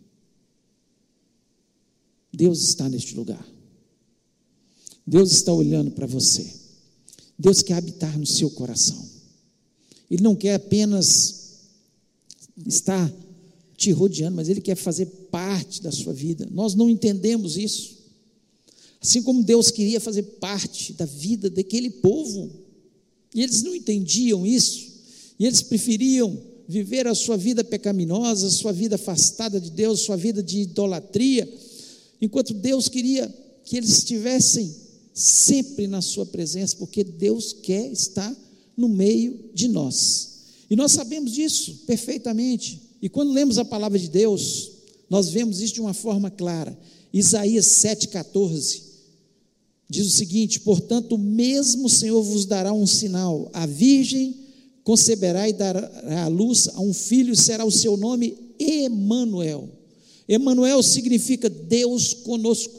Deus 2.39 2.63
está 2.63 2.89
neste 2.89 3.17
lugar. 3.17 3.45
Deus 5.05 5.33
está 5.33 5.53
olhando 5.53 5.91
para 5.91 6.07
você. 6.07 6.49
Deus 7.37 7.63
quer 7.63 7.75
habitar 7.75 8.17
no 8.17 8.25
seu 8.25 8.49
coração. 8.49 9.05
Ele 10.09 10.23
não 10.23 10.37
quer 10.37 10.55
apenas 10.55 11.57
estar 12.65 13.13
te 13.77 13.91
rodeando, 13.91 14.37
mas 14.37 14.49
Ele 14.49 14.61
quer 14.61 14.77
fazer 14.77 15.07
parte 15.33 15.83
da 15.83 15.91
sua 15.91 16.13
vida. 16.13 16.49
Nós 16.53 16.77
não 16.77 16.89
entendemos 16.89 17.57
isso. 17.57 17.99
Assim 19.01 19.21
como 19.21 19.43
Deus 19.43 19.73
queria 19.73 20.01
fazer 20.01 20.23
parte 20.23 20.93
da 20.93 21.07
vida 21.07 21.51
daquele 21.51 21.91
povo, 21.91 22.53
e 23.35 23.43
eles 23.43 23.65
não 23.65 23.75
entendiam 23.75 24.47
isso, 24.47 24.87
e 25.41 25.45
eles 25.45 25.61
preferiam 25.61 26.41
viver 26.69 27.09
a 27.09 27.17
sua 27.17 27.37
vida 27.37 27.65
pecaminosa, 27.65 28.47
a 28.47 28.51
sua 28.51 28.73
vida 28.73 28.95
afastada 28.95 29.61
de 29.61 29.71
Deus, 29.73 30.01
sua 30.01 30.17
vida 30.17 30.41
de 30.41 30.61
idolatria, 30.61 31.49
enquanto 32.21 32.55
Deus 32.55 32.89
queria 32.89 33.33
que 33.65 33.77
eles 33.77 33.91
estivessem 33.99 34.75
sempre 35.13 35.87
na 35.87 36.01
Sua 36.01 36.25
presença, 36.25 36.77
porque 36.77 37.03
Deus 37.03 37.53
quer 37.53 37.91
estar 37.91 38.35
no 38.77 38.89
meio 38.89 39.51
de 39.53 39.69
nós. 39.69 40.29
E 40.71 40.77
nós 40.77 40.93
sabemos 40.93 41.33
disso 41.33 41.83
perfeitamente. 41.87 42.81
E 43.01 43.09
quando 43.09 43.33
lemos 43.33 43.59
a 43.59 43.65
palavra 43.65 43.99
de 43.99 44.09
Deus, 44.09 44.71
nós 45.09 45.29
vemos 45.29 45.61
isso 45.61 45.75
de 45.75 45.81
uma 45.81 45.95
forma 45.95 46.31
clara. 46.31 46.79
Isaías 47.13 47.67
7,14 47.67 48.83
diz 49.89 50.07
o 50.07 50.11
seguinte: 50.11 50.61
Portanto, 50.61 51.15
o 51.15 51.19
mesmo 51.19 51.89
Senhor 51.89 52.23
vos 52.23 52.45
dará 52.45 52.73
um 52.73 52.87
sinal: 52.87 53.51
a 53.53 53.67
virgem 53.67 54.37
conceberá 54.85 55.49
e 55.49 55.53
dará 55.53 55.91
à 56.25 56.29
luz 56.29 56.69
a 56.69 56.81
um 56.81 56.93
filho, 56.93 57.33
e 57.33 57.37
será 57.37 57.65
o 57.65 57.71
seu 57.71 57.97
nome 57.97 58.37
Emanuel. 58.59 59.78
Emanuel 60.29 60.83
significa 60.83 61.49
Deus 61.49 62.13
conosco. 62.13 62.79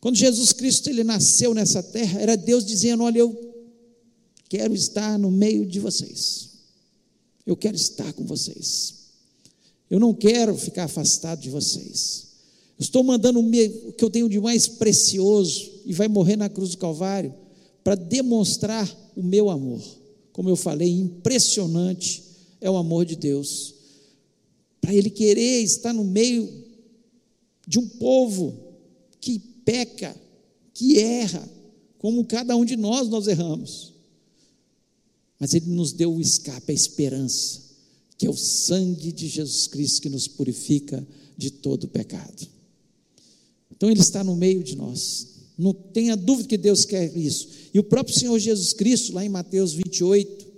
Quando 0.00 0.16
Jesus 0.16 0.52
Cristo 0.52 0.90
ele 0.90 1.04
nasceu 1.04 1.54
nessa 1.54 1.82
terra, 1.82 2.20
era 2.20 2.36
Deus 2.36 2.64
dizendo: 2.64 3.04
"Olha, 3.04 3.18
eu 3.18 3.54
quero 4.48 4.74
estar 4.74 5.18
no 5.18 5.30
meio 5.30 5.64
de 5.64 5.78
vocês. 5.78 6.50
Eu 7.46 7.56
quero 7.56 7.76
estar 7.76 8.12
com 8.12 8.24
vocês. 8.24 8.94
Eu 9.88 9.98
não 9.98 10.14
quero 10.14 10.56
ficar 10.56 10.84
afastado 10.84 11.40
de 11.40 11.50
vocês. 11.50 12.28
Eu 12.78 12.82
estou 12.82 13.02
mandando 13.02 13.40
o 13.40 13.92
que 13.92 14.04
eu 14.04 14.10
tenho 14.10 14.28
de 14.28 14.40
mais 14.40 14.66
precioso 14.66 15.70
e 15.84 15.92
vai 15.92 16.08
morrer 16.08 16.36
na 16.36 16.48
cruz 16.48 16.70
do 16.70 16.78
Calvário 16.78 17.34
para 17.82 17.94
demonstrar 17.94 18.88
o 19.16 19.22
meu 19.22 19.50
amor. 19.50 19.82
Como 20.32 20.48
eu 20.48 20.56
falei, 20.56 20.88
impressionante 20.88 22.22
é 22.60 22.70
o 22.70 22.76
amor 22.76 23.04
de 23.04 23.16
Deus. 23.16 23.74
Para 24.80 24.94
ele 24.94 25.10
querer 25.10 25.62
estar 25.62 25.92
no 25.92 26.04
meio 26.04 26.48
de 27.66 27.78
um 27.78 27.86
povo 27.86 28.56
que 29.20 29.38
peca, 29.38 30.16
que 30.74 30.98
erra, 30.98 31.48
como 31.98 32.24
cada 32.24 32.56
um 32.56 32.64
de 32.64 32.76
nós 32.76 33.08
nós 33.08 33.26
erramos. 33.26 33.92
Mas 35.38 35.54
Ele 35.54 35.70
nos 35.70 35.92
deu 35.92 36.14
o 36.14 36.20
escape, 36.20 36.72
a 36.72 36.74
esperança, 36.74 37.62
que 38.18 38.26
é 38.26 38.30
o 38.30 38.36
sangue 38.36 39.12
de 39.12 39.28
Jesus 39.28 39.66
Cristo 39.66 40.02
que 40.02 40.08
nos 40.08 40.26
purifica 40.26 41.06
de 41.36 41.50
todo 41.50 41.88
pecado. 41.88 42.46
Então 43.70 43.90
Ele 43.90 44.00
está 44.00 44.22
no 44.22 44.36
meio 44.36 44.62
de 44.62 44.76
nós. 44.76 45.28
Não 45.56 45.72
tenha 45.72 46.16
dúvida 46.16 46.48
que 46.48 46.58
Deus 46.58 46.84
quer 46.84 47.16
isso. 47.16 47.48
E 47.72 47.78
o 47.78 47.84
próprio 47.84 48.18
Senhor 48.18 48.38
Jesus 48.38 48.72
Cristo, 48.72 49.12
lá 49.12 49.24
em 49.24 49.28
Mateus 49.28 49.72
28, 49.72 50.49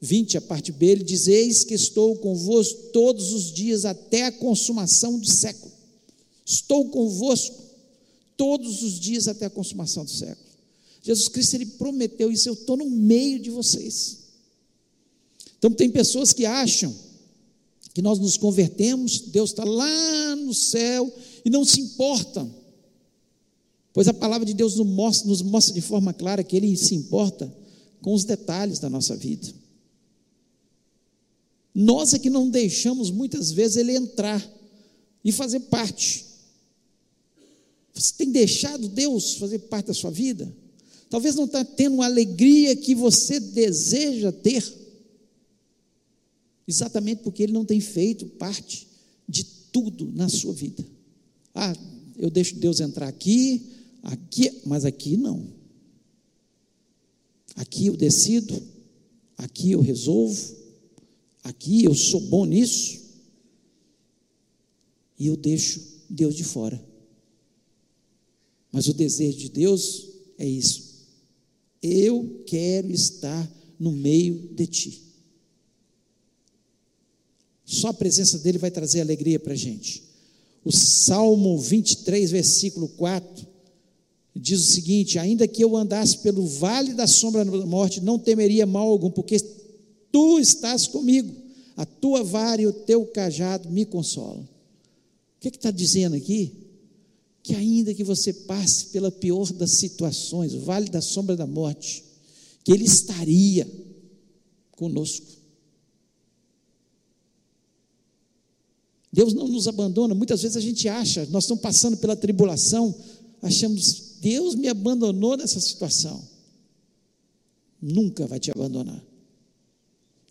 20, 0.00 0.38
a 0.38 0.40
parte 0.40 0.72
B, 0.72 0.86
ele 0.86 1.04
diz: 1.04 1.26
Eis 1.26 1.62
que 1.62 1.74
estou 1.74 2.16
convosco 2.16 2.90
todos 2.92 3.32
os 3.32 3.52
dias 3.52 3.84
até 3.84 4.24
a 4.24 4.32
consumação 4.32 5.18
do 5.18 5.26
século. 5.26 5.70
Estou 6.44 6.88
convosco 6.88 7.56
todos 8.36 8.82
os 8.82 8.98
dias 8.98 9.28
até 9.28 9.46
a 9.46 9.50
consumação 9.50 10.04
do 10.04 10.10
século. 10.10 10.48
Jesus 11.02 11.28
Cristo 11.28 11.54
ele 11.54 11.66
prometeu 11.66 12.30
isso, 12.32 12.48
eu 12.48 12.54
estou 12.54 12.76
no 12.76 12.88
meio 12.88 13.38
de 13.38 13.50
vocês. 13.50 14.18
Então 15.58 15.70
tem 15.70 15.90
pessoas 15.90 16.32
que 16.32 16.46
acham 16.46 16.94
que 17.92 18.00
nós 18.00 18.18
nos 18.18 18.36
convertemos, 18.36 19.20
Deus 19.20 19.50
está 19.50 19.64
lá 19.64 20.36
no 20.36 20.54
céu 20.54 21.12
e 21.44 21.50
não 21.50 21.64
se 21.64 21.80
importa. 21.80 22.48
Pois 23.92 24.08
a 24.08 24.14
palavra 24.14 24.46
de 24.46 24.54
Deus 24.54 24.76
nos 24.76 24.86
mostra, 24.86 25.28
nos 25.28 25.42
mostra 25.42 25.74
de 25.74 25.80
forma 25.80 26.14
clara 26.14 26.42
que 26.42 26.56
Ele 26.56 26.74
se 26.76 26.94
importa 26.94 27.52
com 28.00 28.14
os 28.14 28.24
detalhes 28.24 28.78
da 28.78 28.88
nossa 28.88 29.16
vida. 29.16 29.59
Nós 31.74 32.14
é 32.14 32.18
que 32.18 32.30
não 32.30 32.48
deixamos 32.48 33.10
muitas 33.10 33.52
vezes 33.52 33.76
Ele 33.76 33.94
entrar 33.94 34.44
e 35.24 35.30
fazer 35.30 35.60
parte. 35.60 36.26
Você 37.94 38.14
tem 38.16 38.30
deixado 38.30 38.88
Deus 38.88 39.34
fazer 39.34 39.58
parte 39.60 39.86
da 39.86 39.94
sua 39.94 40.10
vida? 40.10 40.52
Talvez 41.08 41.34
não 41.34 41.44
está 41.44 41.64
tendo 41.64 42.00
a 42.02 42.06
alegria 42.06 42.76
que 42.76 42.94
você 42.94 43.40
deseja 43.40 44.30
ter, 44.30 44.64
exatamente 46.66 47.22
porque 47.22 47.42
Ele 47.42 47.52
não 47.52 47.64
tem 47.64 47.80
feito 47.80 48.26
parte 48.26 48.86
de 49.28 49.44
tudo 49.44 50.10
na 50.12 50.28
sua 50.28 50.52
vida. 50.52 50.84
Ah, 51.54 51.74
eu 52.16 52.30
deixo 52.30 52.56
Deus 52.56 52.80
entrar 52.80 53.08
aqui, 53.08 53.66
aqui, 54.02 54.60
mas 54.64 54.84
aqui 54.84 55.16
não. 55.16 55.48
Aqui 57.56 57.86
eu 57.86 57.96
decido, 57.96 58.62
aqui 59.36 59.72
eu 59.72 59.80
resolvo, 59.80 60.59
aqui 61.42 61.84
eu 61.84 61.94
sou 61.94 62.20
bom 62.20 62.44
nisso, 62.44 63.00
e 65.18 65.26
eu 65.26 65.36
deixo 65.36 65.80
Deus 66.08 66.34
de 66.34 66.44
fora. 66.44 66.82
Mas 68.72 68.88
o 68.88 68.94
desejo 68.94 69.36
de 69.38 69.48
Deus 69.50 70.08
é 70.38 70.46
isso. 70.46 71.06
Eu 71.82 72.42
quero 72.46 72.90
estar 72.90 73.50
no 73.78 73.92
meio 73.92 74.48
de 74.54 74.66
ti. 74.66 75.02
Só 77.64 77.88
a 77.88 77.94
presença 77.94 78.38
dele 78.38 78.58
vai 78.58 78.70
trazer 78.70 79.00
alegria 79.00 79.38
para 79.38 79.52
a 79.52 79.56
gente. 79.56 80.02
O 80.64 80.72
Salmo 80.72 81.58
23, 81.58 82.30
versículo 82.30 82.88
4, 82.88 83.46
diz 84.34 84.60
o 84.60 84.72
seguinte: 84.72 85.18
Ainda 85.18 85.46
que 85.46 85.62
eu 85.62 85.76
andasse 85.76 86.18
pelo 86.18 86.46
vale 86.46 86.94
da 86.94 87.06
sombra 87.06 87.44
da 87.44 87.66
morte, 87.66 88.00
não 88.00 88.18
temeria 88.18 88.66
mal 88.66 88.88
algum, 88.88 89.10
porque 89.10 89.36
tu 90.12 90.38
estás 90.38 90.86
comigo, 90.86 91.34
a 91.76 91.86
tua 91.86 92.22
vara 92.22 92.60
e 92.60 92.66
o 92.66 92.72
teu 92.72 93.06
cajado 93.06 93.70
me 93.70 93.84
consolam. 93.84 94.42
O 94.42 95.40
que 95.40 95.48
é 95.48 95.50
está 95.50 95.70
dizendo 95.70 96.14
aqui? 96.16 96.52
Que 97.42 97.54
ainda 97.54 97.94
que 97.94 98.04
você 98.04 98.32
passe 98.32 98.86
pela 98.86 99.10
pior 99.10 99.50
das 99.52 99.72
situações, 99.72 100.52
o 100.52 100.60
vale 100.60 100.90
da 100.90 101.00
sombra 101.00 101.36
da 101.36 101.46
morte, 101.46 102.04
que 102.62 102.72
Ele 102.72 102.84
estaria 102.84 103.66
conosco. 104.72 105.26
Deus 109.12 109.32
não 109.34 109.48
nos 109.48 109.66
abandona. 109.66 110.14
Muitas 110.14 110.42
vezes 110.42 110.56
a 110.56 110.60
gente 110.60 110.88
acha, 110.88 111.26
nós 111.30 111.44
estamos 111.44 111.62
passando 111.62 111.96
pela 111.96 112.14
tribulação, 112.14 112.94
achamos, 113.42 114.18
Deus 114.20 114.54
me 114.54 114.68
abandonou 114.68 115.36
nessa 115.36 115.58
situação. 115.58 116.22
Nunca 117.80 118.26
vai 118.26 118.38
te 118.38 118.50
abandonar. 118.50 119.09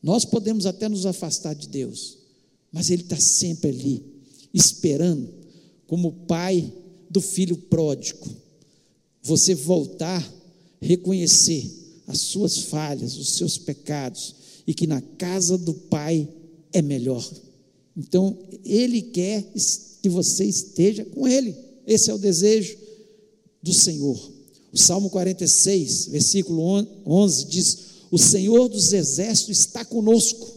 Nós 0.02 0.26
podemos 0.26 0.66
até 0.66 0.88
nos 0.88 1.06
afastar 1.06 1.54
de 1.54 1.68
Deus, 1.68 2.18
mas 2.72 2.90
Ele 2.90 3.04
está 3.04 3.20
sempre 3.20 3.70
ali, 3.70 4.04
esperando, 4.54 5.30
como 5.88 6.12
pai 6.28 6.72
do 7.10 7.20
filho 7.20 7.58
pródigo. 7.58 8.28
Você 9.24 9.54
voltar, 9.54 10.28
reconhecer 10.82 11.70
as 12.08 12.22
suas 12.22 12.58
falhas, 12.58 13.18
os 13.18 13.36
seus 13.36 13.58
pecados, 13.58 14.36
e 14.66 14.74
que 14.74 14.88
na 14.88 15.02
casa 15.02 15.58
do 15.58 15.74
Pai 15.74 16.28
é 16.72 16.82
melhor. 16.82 17.28
Então, 17.98 18.38
Ele 18.64 19.02
quer 19.02 19.44
que 20.02 20.10
você 20.10 20.46
esteja 20.46 21.04
com 21.06 21.28
Ele. 21.28 21.56
Esse 21.86 22.10
é 22.10 22.14
o 22.14 22.20
desejo 22.20 22.78
do 23.62 23.74
Senhor. 23.74 24.32
O 24.72 24.78
Salmo 24.78 25.10
46, 25.10 26.08
versículo 26.08 26.88
11 27.06 27.46
diz: 27.46 27.78
O 28.12 28.18
Senhor 28.18 28.68
dos 28.68 28.94
exércitos 28.94 29.60
está 29.60 29.86
conosco. 29.86 30.48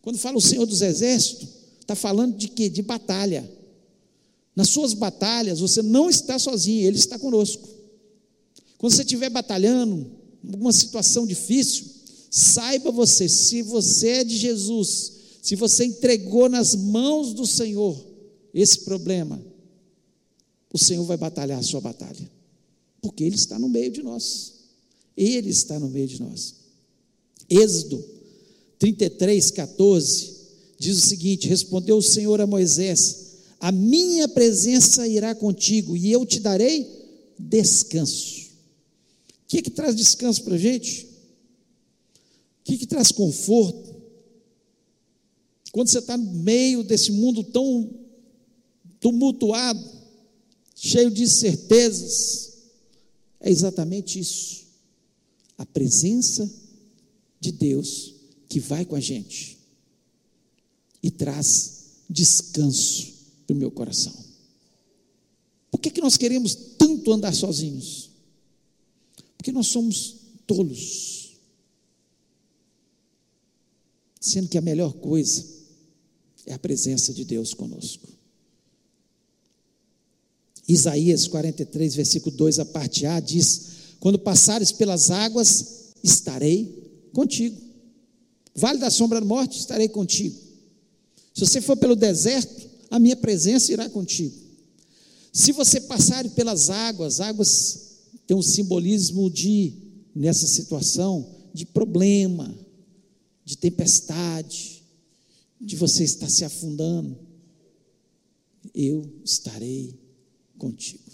Quando 0.00 0.18
fala 0.18 0.36
o 0.36 0.40
Senhor 0.40 0.66
dos 0.66 0.82
exércitos, 0.82 1.48
está 1.80 1.94
falando 1.94 2.36
de 2.36 2.48
quê? 2.48 2.68
De 2.68 2.82
batalha. 2.82 3.48
Nas 4.54 4.68
suas 4.68 4.92
batalhas, 4.92 5.60
você 5.60 5.80
não 5.80 6.10
está 6.10 6.38
sozinho, 6.38 6.86
Ele 6.86 6.98
está 6.98 7.18
conosco. 7.18 7.68
Quando 8.78 8.92
você 8.92 9.02
estiver 9.02 9.30
batalhando, 9.30 10.10
alguma 10.44 10.72
situação 10.72 11.26
difícil, 11.26 11.86
saiba 12.30 12.90
você, 12.90 13.28
se 13.28 13.62
você 13.62 14.08
é 14.08 14.24
de 14.24 14.36
Jesus, 14.36 15.12
se 15.40 15.54
você 15.54 15.84
entregou 15.84 16.48
nas 16.48 16.74
mãos 16.74 17.32
do 17.32 17.46
Senhor 17.46 17.96
esse 18.52 18.80
problema, 18.80 19.40
o 20.72 20.78
Senhor 20.78 21.04
vai 21.04 21.16
batalhar 21.16 21.58
a 21.58 21.62
sua 21.62 21.80
batalha, 21.80 22.30
porque 23.00 23.22
Ele 23.22 23.36
está 23.36 23.58
no 23.58 23.68
meio 23.68 23.90
de 23.90 24.02
nós. 24.02 24.61
Ele 25.16 25.50
está 25.50 25.78
no 25.78 25.88
meio 25.88 26.08
de 26.08 26.20
nós. 26.20 26.54
Êxodo 27.48 28.02
33, 28.78 29.50
14 29.50 30.32
diz 30.78 30.98
o 30.98 31.06
seguinte: 31.06 31.48
Respondeu 31.48 31.96
o 31.96 32.02
Senhor 32.02 32.40
a 32.40 32.46
Moisés: 32.46 33.36
A 33.60 33.70
minha 33.70 34.26
presença 34.28 35.06
irá 35.06 35.34
contigo 35.34 35.96
e 35.96 36.10
eu 36.10 36.26
te 36.26 36.40
darei 36.40 36.88
descanso. 37.38 38.50
O 39.44 39.48
que, 39.48 39.58
é 39.58 39.62
que 39.62 39.70
traz 39.70 39.94
descanso 39.94 40.42
para 40.42 40.54
a 40.54 40.58
gente? 40.58 41.04
O 41.04 42.64
que, 42.64 42.74
é 42.74 42.78
que 42.78 42.86
traz 42.86 43.12
conforto? 43.12 43.92
Quando 45.70 45.88
você 45.88 45.98
está 45.98 46.16
no 46.16 46.32
meio 46.34 46.82
desse 46.82 47.12
mundo 47.12 47.42
tão 47.44 47.90
tumultuado, 49.00 49.82
cheio 50.74 51.10
de 51.10 51.22
incertezas, 51.22 52.52
é 53.40 53.50
exatamente 53.50 54.18
isso. 54.18 54.61
A 55.58 55.66
presença 55.66 56.50
de 57.40 57.52
Deus 57.52 58.14
que 58.48 58.60
vai 58.60 58.84
com 58.84 58.94
a 58.94 59.00
gente 59.00 59.58
e 61.02 61.10
traz 61.10 61.84
descanso 62.08 63.12
para 63.46 63.54
o 63.54 63.58
meu 63.58 63.70
coração. 63.70 64.14
Por 65.70 65.80
que, 65.80 65.90
que 65.90 66.00
nós 66.00 66.16
queremos 66.16 66.54
tanto 66.54 67.12
andar 67.12 67.34
sozinhos? 67.34 68.10
Porque 69.36 69.50
nós 69.50 69.68
somos 69.68 70.16
tolos. 70.46 71.32
Sendo 74.20 74.48
que 74.48 74.58
a 74.58 74.62
melhor 74.62 74.92
coisa 74.92 75.44
é 76.46 76.52
a 76.52 76.58
presença 76.58 77.12
de 77.12 77.24
Deus 77.24 77.54
conosco. 77.54 78.08
Isaías 80.68 81.26
43, 81.26 81.94
versículo 81.94 82.36
2, 82.36 82.60
a 82.60 82.64
parte 82.64 83.04
A 83.06 83.18
diz: 83.18 83.72
Quando 84.02 84.18
passares 84.18 84.72
pelas 84.72 85.12
águas, 85.12 85.92
estarei 86.02 86.90
contigo. 87.12 87.56
Vale 88.52 88.80
da 88.80 88.90
sombra 88.90 89.20
da 89.20 89.26
morte, 89.26 89.60
estarei 89.60 89.88
contigo. 89.88 90.36
Se 91.32 91.46
você 91.46 91.60
for 91.60 91.76
pelo 91.76 91.94
deserto, 91.94 92.68
a 92.90 92.98
minha 92.98 93.14
presença 93.14 93.72
irá 93.72 93.88
contigo. 93.88 94.34
Se 95.32 95.52
você 95.52 95.82
passar 95.82 96.28
pelas 96.30 96.68
águas, 96.68 97.20
águas 97.20 98.00
tem 98.26 98.36
um 98.36 98.42
simbolismo 98.42 99.30
de, 99.30 99.72
nessa 100.12 100.48
situação, 100.48 101.24
de 101.54 101.64
problema, 101.64 102.52
de 103.44 103.56
tempestade, 103.56 104.82
de 105.60 105.76
você 105.76 106.02
estar 106.02 106.28
se 106.28 106.44
afundando, 106.44 107.16
eu 108.74 109.08
estarei 109.24 109.96
contigo. 110.58 111.04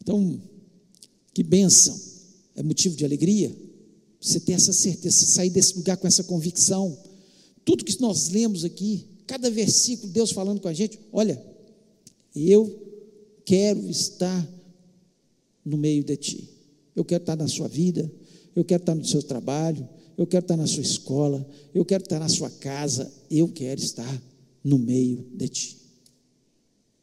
Então, 0.00 0.50
que 1.32 1.42
bênção, 1.42 1.98
é 2.54 2.62
motivo 2.62 2.96
de 2.96 3.04
alegria, 3.04 3.54
você 4.20 4.38
ter 4.38 4.52
essa 4.52 4.72
certeza, 4.72 5.16
você 5.16 5.26
sair 5.26 5.50
desse 5.50 5.76
lugar 5.76 5.96
com 5.96 6.06
essa 6.06 6.22
convicção. 6.22 6.96
Tudo 7.64 7.84
que 7.84 8.00
nós 8.00 8.28
lemos 8.28 8.64
aqui, 8.64 9.06
cada 9.26 9.50
versículo, 9.50 10.12
Deus 10.12 10.30
falando 10.30 10.60
com 10.60 10.68
a 10.68 10.72
gente, 10.72 10.98
olha, 11.12 11.42
eu 12.34 12.80
quero 13.44 13.88
estar 13.88 14.48
no 15.64 15.76
meio 15.76 16.04
de 16.04 16.16
ti, 16.16 16.50
eu 16.94 17.04
quero 17.04 17.22
estar 17.22 17.36
na 17.36 17.48
sua 17.48 17.68
vida, 17.68 18.10
eu 18.54 18.64
quero 18.64 18.82
estar 18.82 18.94
no 18.94 19.04
seu 19.04 19.22
trabalho, 19.22 19.88
eu 20.16 20.26
quero 20.26 20.44
estar 20.44 20.56
na 20.56 20.66
sua 20.66 20.82
escola, 20.82 21.48
eu 21.74 21.84
quero 21.84 22.04
estar 22.04 22.20
na 22.20 22.28
sua 22.28 22.50
casa, 22.50 23.10
eu 23.30 23.48
quero 23.48 23.80
estar 23.80 24.22
no 24.62 24.78
meio 24.78 25.26
de 25.34 25.48
ti. 25.48 25.78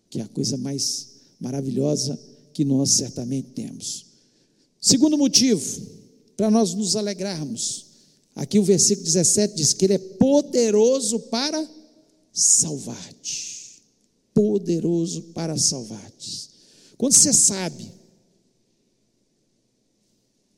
Que 0.09 0.19
é 0.19 0.23
a 0.23 0.27
coisa 0.27 0.57
mais 0.57 1.09
maravilhosa 1.39 2.19
que 2.53 2.63
nós 2.63 2.91
certamente 2.91 3.49
temos. 3.51 4.08
Segundo 4.79 5.17
motivo, 5.17 5.81
para 6.37 6.49
nós 6.49 6.73
nos 6.73 6.95
alegrarmos, 6.95 7.85
aqui 8.35 8.59
o 8.59 8.63
versículo 8.63 9.05
17 9.05 9.55
diz 9.55 9.73
que 9.73 9.85
ele 9.85 9.95
é 9.95 9.97
poderoso 9.97 11.19
para 11.19 11.67
salvar-te. 12.31 13.81
Poderoso 14.33 15.21
para 15.33 15.57
salvar-te. 15.57 16.49
Quando 16.97 17.13
você 17.13 17.33
sabe 17.33 17.91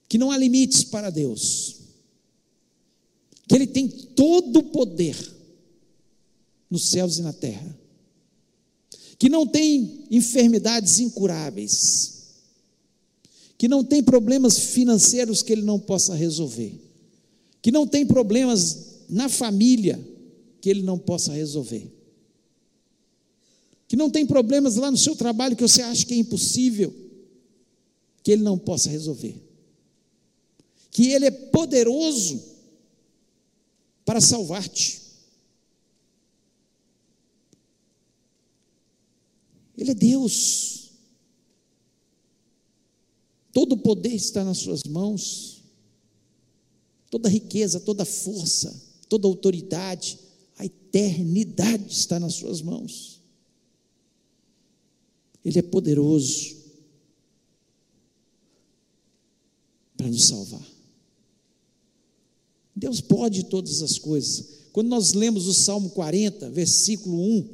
que 0.07 0.17
não 0.17 0.29
há 0.29 0.37
limites 0.37 0.83
para 0.83 1.09
Deus, 1.09 1.77
que 3.47 3.55
Ele 3.55 3.67
tem 3.67 3.87
todo 3.87 4.59
o 4.59 4.63
poder 4.63 5.15
nos 6.69 6.89
céus 6.89 7.17
e 7.17 7.21
na 7.21 7.31
terra, 7.31 7.79
que 9.17 9.29
não 9.29 9.45
tem 9.47 10.05
enfermidades 10.09 10.99
incuráveis, 10.99 12.20
que 13.61 13.67
não 13.67 13.83
tem 13.83 14.01
problemas 14.01 14.57
financeiros 14.57 15.43
que 15.43 15.53
Ele 15.53 15.61
não 15.61 15.79
possa 15.79 16.15
resolver, 16.15 16.73
que 17.61 17.71
não 17.71 17.85
tem 17.85 18.03
problemas 18.03 19.03
na 19.07 19.29
família 19.29 20.03
que 20.59 20.67
Ele 20.67 20.81
não 20.81 20.97
possa 20.97 21.31
resolver, 21.31 21.87
que 23.87 23.95
não 23.95 24.09
tem 24.09 24.25
problemas 24.25 24.77
lá 24.77 24.89
no 24.89 24.97
seu 24.97 25.15
trabalho 25.15 25.55
que 25.55 25.61
você 25.61 25.83
acha 25.83 26.03
que 26.03 26.15
é 26.15 26.17
impossível, 26.17 26.91
que 28.23 28.31
Ele 28.31 28.41
não 28.41 28.57
possa 28.57 28.89
resolver 28.89 29.51
que 30.89 31.11
Ele 31.11 31.25
é 31.27 31.31
poderoso 31.31 32.43
para 34.03 34.19
salvar-te. 34.19 35.01
Ele 39.77 39.91
é 39.91 39.93
Deus. 39.93 40.80
Todo 43.51 43.73
o 43.73 43.77
poder 43.77 44.13
está 44.13 44.43
nas 44.43 44.59
Suas 44.59 44.83
mãos, 44.83 45.63
toda 47.09 47.29
riqueza, 47.29 47.79
toda 47.79 48.05
força, 48.05 48.73
toda 49.09 49.27
autoridade, 49.27 50.17
a 50.57 50.65
eternidade 50.65 51.91
está 51.91 52.19
nas 52.19 52.35
Suas 52.35 52.61
mãos. 52.61 53.19
Ele 55.43 55.59
é 55.59 55.63
poderoso 55.63 56.55
para 59.97 60.07
nos 60.07 60.25
salvar. 60.25 60.65
Deus 62.75 63.01
pode 63.01 63.45
todas 63.45 63.81
as 63.81 63.97
coisas. 63.97 64.61
Quando 64.71 64.87
nós 64.87 65.13
lemos 65.13 65.47
o 65.47 65.53
Salmo 65.53 65.89
40, 65.89 66.49
versículo 66.49 67.21
1, 67.21 67.49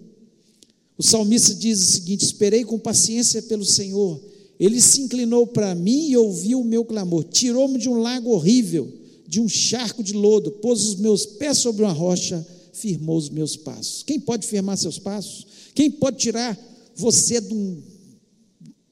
o 0.98 1.04
salmista 1.04 1.54
diz 1.56 1.80
o 1.80 1.92
seguinte: 1.92 2.24
Esperei 2.24 2.64
com 2.64 2.80
paciência 2.80 3.42
pelo 3.44 3.66
Senhor, 3.66 4.22
ele 4.60 4.82
se 4.82 5.02
inclinou 5.02 5.46
para 5.46 5.76
mim 5.76 6.10
e 6.10 6.17
ouviu 6.17 6.62
o 6.62 6.65
meu 6.65 6.84
clamor, 6.84 7.24
tirou-me 7.24 7.78
de 7.78 7.88
um 7.88 8.02
lago 8.02 8.32
horrível, 8.32 8.91
de 9.28 9.39
um 9.39 9.48
charco 9.48 10.02
de 10.02 10.13
lodo, 10.13 10.52
pôs 10.52 10.84
os 10.84 10.96
meus 10.96 11.26
pés 11.26 11.60
sobre 11.60 11.84
uma 11.84 11.91
rocha, 11.91 12.46
firmou 12.74 13.17
os 13.17 13.30
meus 13.30 13.56
passos. 13.56 14.04
Quem 14.04 14.20
pode 14.20 14.48
firmar 14.48 14.78
seus 14.78 14.98
passos? 14.98 15.46
Quem 15.76 15.91
pode 15.91 16.17
tirar 16.17 16.58
você 16.96 17.39
do, 17.39 17.84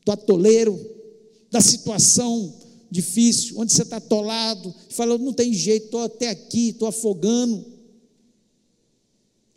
do 0.06 0.12
atoleiro, 0.12 0.80
da 1.50 1.62
situação 1.62 2.54
difícil, 2.92 3.60
onde 3.60 3.74
você 3.74 3.82
está 3.82 3.98
atolado, 3.98 4.74
fala, 4.90 5.18
não 5.18 5.34
tem 5.34 5.54
jeito, 5.54 5.86
estou 5.86 6.02
até 6.02 6.30
aqui, 6.30 6.70
estou 6.70 6.88
afogando. 6.88 7.66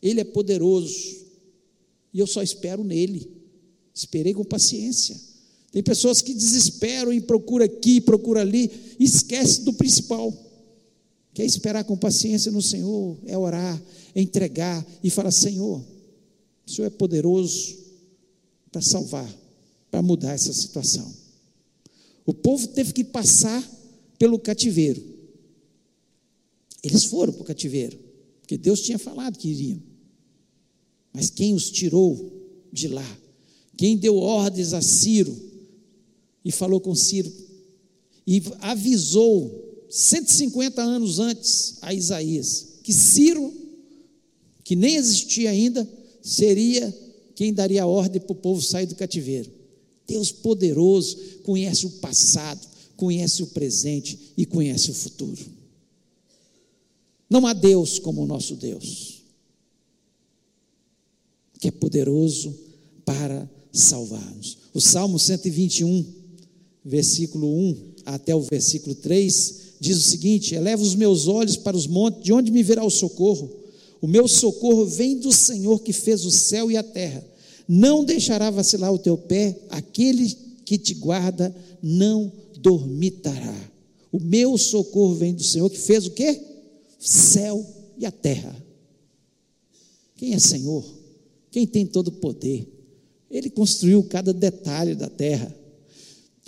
Ele 0.00 0.20
é 0.20 0.24
poderoso. 0.24 1.18
E 2.12 2.18
eu 2.18 2.26
só 2.26 2.42
espero 2.42 2.82
nele. 2.82 3.30
Esperei 3.94 4.32
com 4.32 4.44
paciência. 4.44 5.20
Tem 5.78 5.82
pessoas 5.84 6.20
que 6.20 6.34
desesperam 6.34 7.12
e 7.12 7.20
procura 7.20 7.66
aqui, 7.66 8.00
procura 8.00 8.40
ali, 8.40 8.68
esquece 8.98 9.62
do 9.62 9.72
principal. 9.72 10.36
Quer 11.32 11.44
esperar 11.44 11.84
com 11.84 11.96
paciência 11.96 12.50
no 12.50 12.60
Senhor, 12.60 13.16
é 13.24 13.38
orar, 13.38 13.80
é 14.12 14.20
entregar 14.20 14.84
e 15.04 15.08
falar: 15.08 15.30
Senhor, 15.30 15.80
o 16.66 16.68
Senhor 16.68 16.88
é 16.88 16.90
poderoso 16.90 17.78
para 18.72 18.82
salvar, 18.82 19.32
para 19.88 20.02
mudar 20.02 20.32
essa 20.32 20.52
situação. 20.52 21.14
O 22.26 22.34
povo 22.34 22.66
teve 22.66 22.92
que 22.92 23.04
passar 23.04 23.62
pelo 24.18 24.36
cativeiro. 24.36 25.00
Eles 26.82 27.04
foram 27.04 27.32
para 27.32 27.42
o 27.42 27.46
cativeiro, 27.46 27.96
porque 28.40 28.58
Deus 28.58 28.80
tinha 28.80 28.98
falado 28.98 29.38
que 29.38 29.48
iriam. 29.48 29.80
Mas 31.12 31.30
quem 31.30 31.54
os 31.54 31.70
tirou 31.70 32.32
de 32.72 32.88
lá? 32.88 33.18
Quem 33.76 33.96
deu 33.96 34.16
ordens 34.16 34.72
a 34.72 34.82
Ciro 34.82 35.46
e 36.44 36.52
falou 36.52 36.80
com 36.80 36.94
Ciro 36.94 37.32
e 38.26 38.42
avisou 38.60 39.86
150 39.88 40.82
anos 40.82 41.18
antes 41.18 41.78
a 41.82 41.92
Isaías 41.92 42.68
que 42.88 42.94
Ciro, 42.94 43.52
que 44.64 44.74
nem 44.74 44.96
existia 44.96 45.50
ainda, 45.50 45.86
seria 46.22 46.90
quem 47.34 47.52
daria 47.52 47.82
a 47.82 47.86
ordem 47.86 48.18
para 48.18 48.32
o 48.32 48.34
povo 48.34 48.62
sair 48.62 48.86
do 48.86 48.94
cativeiro. 48.94 49.52
Deus 50.06 50.32
poderoso 50.32 51.18
conhece 51.42 51.84
o 51.84 51.90
passado, 51.90 52.66
conhece 52.96 53.42
o 53.42 53.48
presente 53.48 54.32
e 54.38 54.46
conhece 54.46 54.90
o 54.90 54.94
futuro. 54.94 55.44
Não 57.28 57.46
há 57.46 57.52
Deus 57.52 57.98
como 57.98 58.22
o 58.22 58.26
nosso 58.26 58.54
Deus, 58.56 59.22
que 61.60 61.68
é 61.68 61.70
poderoso 61.70 62.58
para 63.04 63.46
salvar-nos. 63.70 64.56
O 64.72 64.80
Salmo 64.80 65.18
121, 65.18 66.06
versículo 66.88 67.46
1 67.46 67.76
até 68.06 68.34
o 68.34 68.40
versículo 68.40 68.94
3, 68.94 69.54
diz 69.78 69.98
o 69.98 70.08
seguinte: 70.08 70.54
Eleva 70.54 70.82
os 70.82 70.94
meus 70.94 71.28
olhos 71.28 71.56
para 71.56 71.76
os 71.76 71.86
montes, 71.86 72.24
de 72.24 72.32
onde 72.32 72.50
me 72.50 72.62
virá 72.62 72.84
o 72.84 72.90
socorro? 72.90 73.50
O 74.00 74.06
meu 74.06 74.26
socorro 74.26 74.86
vem 74.86 75.18
do 75.18 75.32
Senhor 75.32 75.80
que 75.80 75.92
fez 75.92 76.24
o 76.24 76.30
céu 76.30 76.70
e 76.70 76.76
a 76.76 76.82
terra. 76.82 77.24
Não 77.66 78.04
deixará 78.04 78.50
vacilar 78.50 78.92
o 78.92 78.98
teu 78.98 79.18
pé, 79.18 79.58
aquele 79.68 80.34
que 80.64 80.78
te 80.78 80.94
guarda 80.94 81.54
não 81.82 82.32
dormitará. 82.60 83.70
O 84.10 84.18
meu 84.18 84.56
socorro 84.56 85.14
vem 85.14 85.34
do 85.34 85.42
Senhor 85.42 85.68
que 85.68 85.78
fez 85.78 86.06
o 86.06 86.12
quê? 86.12 86.40
Céu 86.98 87.64
e 87.98 88.06
a 88.06 88.10
terra. 88.10 88.54
Quem 90.16 90.34
é 90.34 90.38
Senhor? 90.38 90.84
Quem 91.50 91.66
tem 91.66 91.86
todo 91.86 92.08
o 92.08 92.12
poder? 92.12 92.66
Ele 93.30 93.50
construiu 93.50 94.02
cada 94.04 94.32
detalhe 94.32 94.94
da 94.94 95.08
terra. 95.08 95.54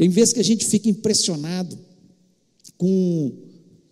Tem 0.01 0.09
vezes 0.09 0.33
que 0.33 0.41
a 0.41 0.43
gente 0.43 0.65
fica 0.65 0.89
impressionado 0.89 1.79
com 2.79 3.37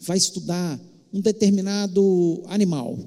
vai 0.01 0.17
estudar 0.17 0.81
um 1.13 1.21
determinado 1.21 2.43
animal. 2.47 2.99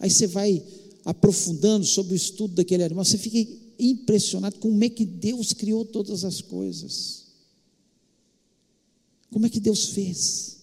Aí 0.00 0.10
você 0.10 0.26
vai 0.26 0.60
aprofundando 1.04 1.86
sobre 1.86 2.12
o 2.12 2.16
estudo 2.16 2.56
daquele 2.56 2.82
animal, 2.82 3.04
você 3.04 3.16
fica 3.16 3.48
impressionado 3.78 4.56
com 4.56 4.68
como 4.68 4.82
é 4.82 4.88
que 4.88 5.04
Deus 5.04 5.52
criou 5.52 5.84
todas 5.84 6.24
as 6.24 6.40
coisas. 6.40 7.26
Como 9.30 9.46
é 9.46 9.48
que 9.48 9.60
Deus 9.60 9.90
fez? 9.90 10.56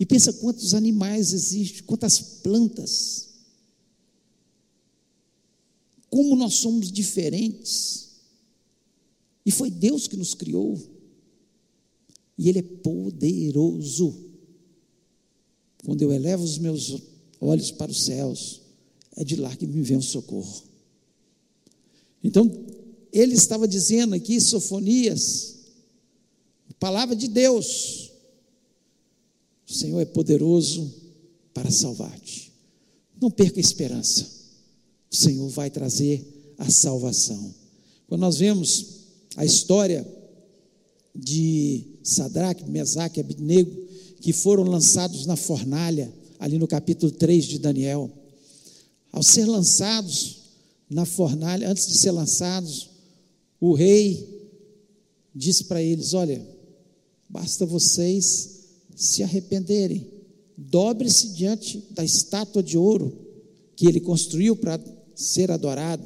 E 0.00 0.04
pensa 0.04 0.32
quantos 0.32 0.74
animais 0.74 1.32
existem, 1.32 1.84
quantas 1.84 2.18
plantas. 2.18 3.28
Como 6.10 6.34
nós 6.34 6.54
somos 6.54 6.90
diferentes. 6.90 8.08
E 9.46 9.52
foi 9.52 9.70
Deus 9.70 10.08
que 10.08 10.16
nos 10.16 10.34
criou. 10.34 10.97
E 12.38 12.48
Ele 12.48 12.60
é 12.60 12.62
poderoso. 12.62 14.14
Quando 15.84 16.02
eu 16.02 16.12
elevo 16.12 16.44
os 16.44 16.58
meus 16.58 16.96
olhos 17.40 17.70
para 17.70 17.90
os 17.90 18.02
céus, 18.02 18.60
é 19.16 19.24
de 19.24 19.36
lá 19.36 19.54
que 19.54 19.66
me 19.66 19.82
vem 19.82 19.98
o 19.98 20.02
socorro. 20.02 20.62
Então, 22.22 22.50
ele 23.12 23.34
estava 23.34 23.66
dizendo 23.66 24.14
aqui, 24.14 24.40
Sofonias, 24.40 25.56
palavra 26.78 27.16
de 27.16 27.28
Deus, 27.28 28.12
o 29.68 29.72
Senhor 29.72 30.00
é 30.00 30.04
poderoso 30.04 30.94
para 31.52 31.70
salvar-te. 31.70 32.52
Não 33.20 33.30
perca 33.30 33.58
a 33.58 33.60
esperança, 33.60 34.26
o 35.10 35.16
Senhor 35.16 35.48
vai 35.48 35.70
trazer 35.70 36.54
a 36.56 36.70
salvação. 36.70 37.54
Quando 38.06 38.20
nós 38.20 38.38
vemos 38.38 38.98
a 39.36 39.44
história 39.44 40.06
de 41.14 41.87
Sadraque, 42.08 42.68
Mesaque 42.68 43.20
Abednego, 43.20 43.70
que 44.20 44.32
foram 44.32 44.64
lançados 44.64 45.26
na 45.26 45.36
fornalha, 45.36 46.12
ali 46.38 46.58
no 46.58 46.66
capítulo 46.66 47.12
3 47.12 47.44
de 47.44 47.58
Daniel, 47.58 48.10
ao 49.12 49.22
ser 49.22 49.46
lançados 49.46 50.38
na 50.90 51.04
fornalha, 51.04 51.70
antes 51.70 51.86
de 51.86 51.98
ser 51.98 52.10
lançados, 52.10 52.90
o 53.60 53.74
rei 53.74 54.50
disse 55.34 55.64
para 55.64 55.82
eles: 55.82 56.14
Olha, 56.14 56.44
basta 57.28 57.66
vocês 57.66 58.58
se 58.96 59.22
arrependerem 59.22 60.18
dobre-se 60.58 61.28
diante 61.28 61.84
da 61.92 62.04
estátua 62.04 62.62
de 62.62 62.76
ouro 62.76 63.16
que 63.76 63.86
ele 63.86 64.00
construiu 64.00 64.56
para 64.56 64.80
ser 65.14 65.52
adorado 65.52 66.02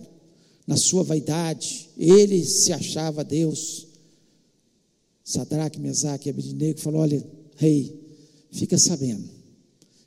na 0.67 0.77
sua 0.77 1.03
vaidade. 1.03 1.89
Ele 1.97 2.45
se 2.45 2.71
achava 2.71 3.25
Deus. 3.25 3.87
Sadraque, 5.33 5.81
Mesaque 5.81 6.29
e 6.29 6.31
Abednego 6.31 6.79
falou: 6.79 7.01
Olha, 7.01 7.27
rei, 7.57 7.99
fica 8.51 8.79
sabendo. 8.79 9.29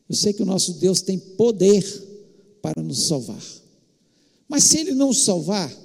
Eu 0.08 0.16
sei 0.16 0.34
que 0.34 0.44
o 0.44 0.46
nosso 0.46 0.74
Deus 0.74 1.02
tem 1.02 1.18
poder 1.18 1.84
para 2.62 2.84
nos 2.84 3.08
salvar. 3.08 3.44
Mas 4.48 4.66
se 4.66 4.78
ele 4.78 4.94
não 4.94 5.12
salvar, 5.12 5.76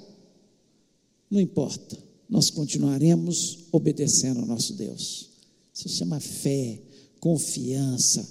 não 1.29 1.39
importa, 1.39 1.97
nós 2.29 2.51
continuaremos 2.51 3.65
obedecendo 3.71 4.41
ao 4.41 4.45
nosso 4.45 4.73
Deus. 4.73 5.29
Isso 5.73 5.89
chama 5.89 6.19
fé, 6.19 6.79
confiança 7.19 8.27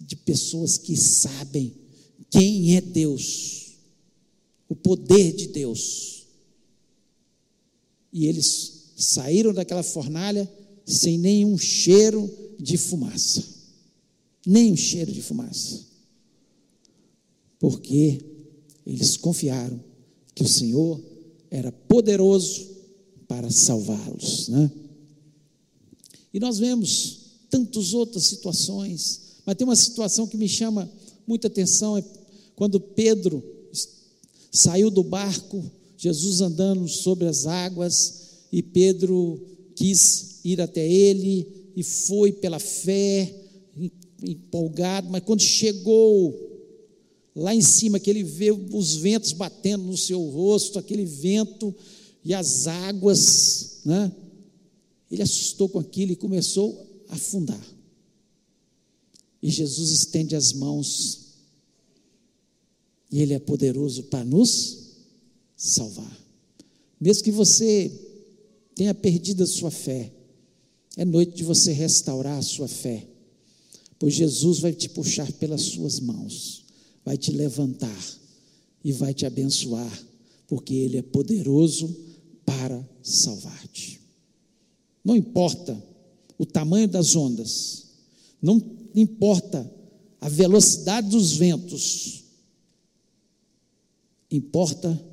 de 0.00 0.14
pessoas 0.14 0.78
que 0.78 0.96
sabem 0.96 1.74
quem 2.30 2.76
é 2.76 2.80
Deus, 2.80 3.72
o 4.68 4.76
poder 4.76 5.32
de 5.32 5.48
Deus. 5.48 6.26
E 8.12 8.26
eles 8.26 8.81
saíram 9.04 9.52
daquela 9.52 9.82
fornalha 9.82 10.50
sem 10.86 11.18
nenhum 11.18 11.56
cheiro 11.58 12.30
de 12.58 12.76
fumaça. 12.76 13.42
Nem 14.46 14.72
um 14.72 14.76
cheiro 14.76 15.12
de 15.12 15.22
fumaça. 15.22 15.80
Porque 17.58 18.24
eles 18.86 19.16
confiaram 19.16 19.82
que 20.34 20.42
o 20.42 20.48
Senhor 20.48 21.00
era 21.50 21.70
poderoso 21.70 22.68
para 23.28 23.50
salvá-los, 23.50 24.48
né? 24.48 24.70
E 26.32 26.40
nós 26.40 26.58
vemos 26.58 27.18
tantas 27.50 27.92
outras 27.92 28.24
situações, 28.24 29.20
mas 29.44 29.54
tem 29.54 29.66
uma 29.66 29.76
situação 29.76 30.26
que 30.26 30.36
me 30.36 30.48
chama 30.48 30.90
muita 31.26 31.48
atenção, 31.48 31.96
é 31.96 32.04
quando 32.56 32.80
Pedro 32.80 33.42
saiu 34.50 34.90
do 34.90 35.02
barco, 35.02 35.62
Jesus 35.96 36.40
andando 36.40 36.88
sobre 36.88 37.26
as 37.26 37.46
águas, 37.46 38.22
e 38.52 38.62
Pedro 38.62 39.40
quis 39.74 40.40
ir 40.44 40.60
até 40.60 40.86
ele 40.86 41.72
e 41.74 41.82
foi 41.82 42.32
pela 42.32 42.58
fé, 42.58 43.34
empolgado, 44.22 45.08
mas 45.10 45.22
quando 45.24 45.40
chegou 45.40 46.50
lá 47.34 47.54
em 47.54 47.62
cima, 47.62 47.98
que 47.98 48.10
ele 48.10 48.22
vê 48.22 48.52
os 48.52 48.96
ventos 48.96 49.32
batendo 49.32 49.84
no 49.84 49.96
seu 49.96 50.22
rosto, 50.28 50.78
aquele 50.78 51.04
vento 51.04 51.74
e 52.24 52.34
as 52.34 52.66
águas, 52.66 53.80
né? 53.84 54.12
Ele 55.10 55.22
assustou 55.22 55.68
com 55.68 55.78
aquilo 55.78 56.12
e 56.12 56.16
começou 56.16 57.04
a 57.08 57.14
afundar. 57.14 57.60
E 59.42 59.50
Jesus 59.50 59.90
estende 59.90 60.36
as 60.36 60.52
mãos, 60.52 61.22
e 63.10 63.20
Ele 63.20 63.34
é 63.34 63.38
poderoso 63.38 64.04
para 64.04 64.24
nos 64.24 64.92
salvar. 65.56 66.18
Mesmo 67.00 67.24
que 67.24 67.32
você 67.32 67.90
tenha 68.74 68.94
perdido 68.94 69.42
a 69.42 69.46
sua 69.46 69.70
fé, 69.70 70.12
é 70.96 71.04
noite 71.04 71.36
de 71.36 71.44
você 71.44 71.72
restaurar 71.72 72.38
a 72.38 72.42
sua 72.42 72.68
fé, 72.68 73.06
pois 73.98 74.14
Jesus 74.14 74.58
vai 74.58 74.72
te 74.72 74.88
puxar 74.88 75.30
pelas 75.32 75.62
suas 75.62 76.00
mãos, 76.00 76.64
vai 77.04 77.16
te 77.16 77.30
levantar 77.32 78.20
e 78.84 78.92
vai 78.92 79.14
te 79.14 79.24
abençoar, 79.24 80.06
porque 80.46 80.74
Ele 80.74 80.98
é 80.98 81.02
poderoso 81.02 81.94
para 82.44 82.86
salvar-te. 83.02 84.00
Não 85.04 85.16
importa 85.16 85.82
o 86.38 86.44
tamanho 86.44 86.88
das 86.88 87.14
ondas, 87.16 87.86
não 88.40 88.60
importa 88.94 89.70
a 90.20 90.28
velocidade 90.28 91.08
dos 91.08 91.32
ventos, 91.36 92.24
importa 94.30 95.11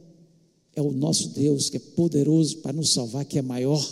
é 0.79 0.81
o 0.81 0.91
nosso 0.91 1.29
Deus 1.29 1.69
que 1.69 1.75
é 1.75 1.79
poderoso 1.79 2.59
para 2.59 2.71
nos 2.71 2.93
salvar, 2.93 3.25
que 3.25 3.37
é 3.37 3.41
maior 3.41 3.85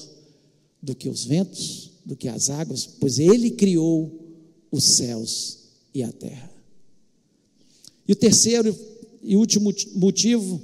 do 0.82 0.95
que 0.95 1.10
os 1.10 1.26
ventos, 1.26 1.91
do 2.06 2.15
que 2.15 2.30
as 2.30 2.50
águas, 2.50 2.86
pois 2.86 3.19
Ele 3.19 3.52
criou 3.52 4.10
os 4.71 4.84
céus 4.86 5.58
e 5.93 6.02
a 6.02 6.12
terra. 6.12 6.50
E 8.08 8.13
o 8.13 8.15
terceiro 8.15 8.73
e 9.21 9.36
último 9.36 9.73
motivo 9.95 10.62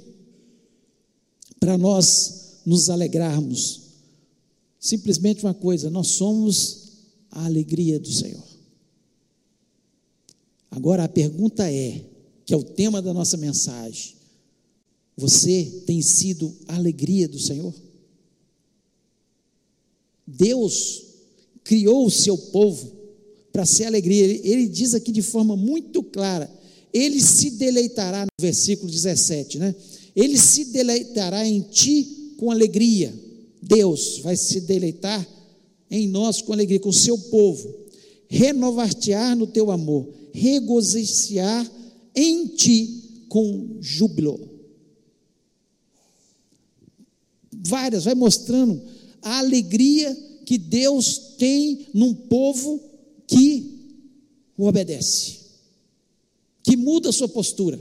para 1.60 1.76
nós 1.76 2.60
nos 2.64 2.88
alegrarmos 2.88 3.82
simplesmente 4.80 5.44
uma 5.44 5.52
coisa: 5.52 5.90
nós 5.90 6.08
somos 6.08 6.84
a 7.30 7.44
alegria 7.44 8.00
do 8.00 8.10
Senhor. 8.10 8.44
Agora 10.70 11.04
a 11.04 11.08
pergunta 11.08 11.70
é, 11.70 12.02
que 12.46 12.54
é 12.54 12.56
o 12.56 12.64
tema 12.64 13.02
da 13.02 13.12
nossa 13.12 13.36
mensagem: 13.36 14.23
você 15.16 15.82
tem 15.86 16.02
sido 16.02 16.54
a 16.66 16.74
alegria 16.74 17.28
do 17.28 17.38
Senhor? 17.38 17.72
Deus 20.26 21.02
criou 21.62 22.06
o 22.06 22.10
seu 22.10 22.36
povo 22.36 22.92
para 23.52 23.64
ser 23.64 23.84
alegria. 23.84 24.24
Ele, 24.24 24.40
ele, 24.44 24.68
diz 24.68 24.94
aqui 24.94 25.12
de 25.12 25.22
forma 25.22 25.56
muito 25.56 26.02
clara: 26.02 26.50
Ele 26.92 27.20
se 27.20 27.50
deleitará, 27.50 28.24
no 28.24 28.42
versículo 28.42 28.90
17, 28.90 29.58
né? 29.58 29.74
Ele 30.16 30.38
se 30.38 30.66
deleitará 30.66 31.46
em 31.46 31.60
ti 31.60 32.34
com 32.36 32.50
alegria. 32.50 33.14
Deus 33.62 34.18
vai 34.18 34.36
se 34.36 34.60
deleitar 34.60 35.26
em 35.90 36.08
nós 36.08 36.42
com 36.42 36.52
alegria, 36.52 36.80
com 36.80 36.88
o 36.88 36.92
seu 36.92 37.16
povo, 37.16 37.72
renovar-te-á 38.28 39.34
no 39.34 39.46
teu 39.46 39.70
amor, 39.70 40.08
regozijar 40.32 41.70
em 42.14 42.46
ti 42.48 43.24
com 43.28 43.76
júbilo. 43.80 44.53
Várias, 47.66 48.04
vai 48.04 48.14
mostrando 48.14 48.80
a 49.22 49.38
alegria 49.38 50.14
que 50.44 50.58
Deus 50.58 51.18
tem 51.38 51.86
num 51.94 52.14
povo 52.14 52.80
que 53.26 53.74
o 54.56 54.66
obedece, 54.66 55.38
que 56.62 56.76
muda 56.76 57.08
a 57.08 57.12
sua 57.12 57.28
postura, 57.28 57.80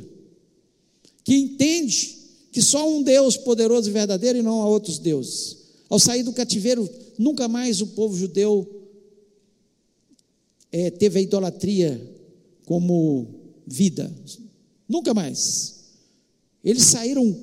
que 1.24 1.36
entende 1.36 2.17
que 2.52 2.62
só 2.62 2.89
um 2.89 3.04
Deus 3.04 3.36
poderoso 3.36 3.89
e 3.89 3.93
verdadeiro 3.93 4.39
e 4.39 4.41
não 4.41 4.62
há 4.62 4.67
outros 4.67 5.00
deuses. 5.00 5.58
Ao 5.89 6.00
sair 6.00 6.24
do 6.24 6.34
cativeiro, 6.34 6.89
nunca 7.17 7.48
mais 7.48 7.82
o 7.82 7.88
povo 7.88 8.17
judeu 8.17 8.67
é, 10.72 10.89
teve 10.89 11.19
a 11.19 11.22
idolatria 11.22 12.02
como 12.65 13.28
vida. 13.65 14.12
Nunca 14.88 15.13
mais. 15.13 15.84
Eles 16.63 16.84
saíram 16.84 17.36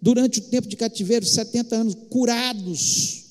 durante 0.00 0.38
o 0.38 0.42
tempo 0.42 0.68
de 0.68 0.76
cativeiro, 0.76 1.24
70 1.24 1.76
anos, 1.76 1.96
curados, 2.10 3.24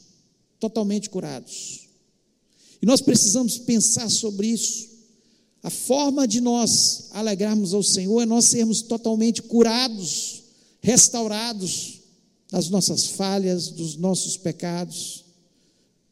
totalmente 0.60 1.10
curados. 1.10 1.88
E 2.82 2.86
nós 2.86 3.02
precisamos 3.02 3.58
pensar 3.58 4.10
sobre 4.10 4.48
isso. 4.48 4.90
A 5.64 5.70
forma 5.70 6.28
de 6.28 6.42
nós 6.42 7.10
alegrarmos 7.12 7.74
ao 7.74 7.82
Senhor 7.82 8.22
é 8.22 8.26
nós 8.26 8.46
sermos 8.46 8.82
totalmente 8.82 9.42
curados, 9.42 10.44
restaurados, 10.82 11.96
das 12.52 12.70
nossas 12.70 13.08
falhas, 13.08 13.70
dos 13.70 13.98
nossos 13.98 14.38
pecados, 14.38 15.26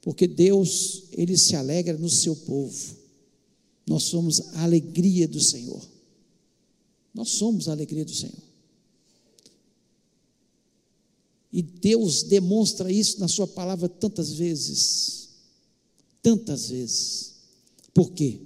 porque 0.02 0.28
Deus, 0.28 1.04
Ele 1.13 1.38
se 1.38 1.56
alegra 1.56 1.98
no 1.98 2.10
seu 2.10 2.36
povo. 2.36 2.98
Nós 3.88 4.04
somos 4.04 4.42
a 4.56 4.63
alegria 4.63 5.28
do 5.28 5.39
Senhor. 5.39 5.82
Nós 7.13 7.30
somos 7.30 7.70
a 7.70 7.72
alegria 7.72 8.04
do 8.04 8.13
Senhor. 8.13 8.42
E 11.54 11.62
Deus 11.62 12.24
demonstra 12.24 12.92
isso 12.92 13.20
na 13.20 13.28
Sua 13.28 13.48
palavra 13.48 13.88
tantas 13.88 14.34
vezes. 14.34 15.30
Tantas 16.24 16.70
vezes. 16.70 17.34
Por 17.94 18.12
quê? 18.12 18.39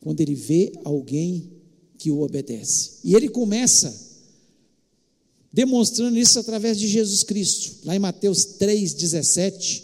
Quando 0.00 0.20
Ele 0.20 0.34
vê 0.34 0.72
alguém 0.84 1.48
que 1.96 2.10
o 2.10 2.20
obedece. 2.20 2.94
E 3.04 3.14
Ele 3.14 3.28
começa 3.28 4.08
demonstrando 5.52 6.18
isso 6.18 6.40
através 6.40 6.76
de 6.76 6.88
Jesus 6.88 7.22
Cristo. 7.22 7.86
Lá 7.86 7.94
em 7.94 8.00
Mateus 8.00 8.38
3,17, 8.58 9.82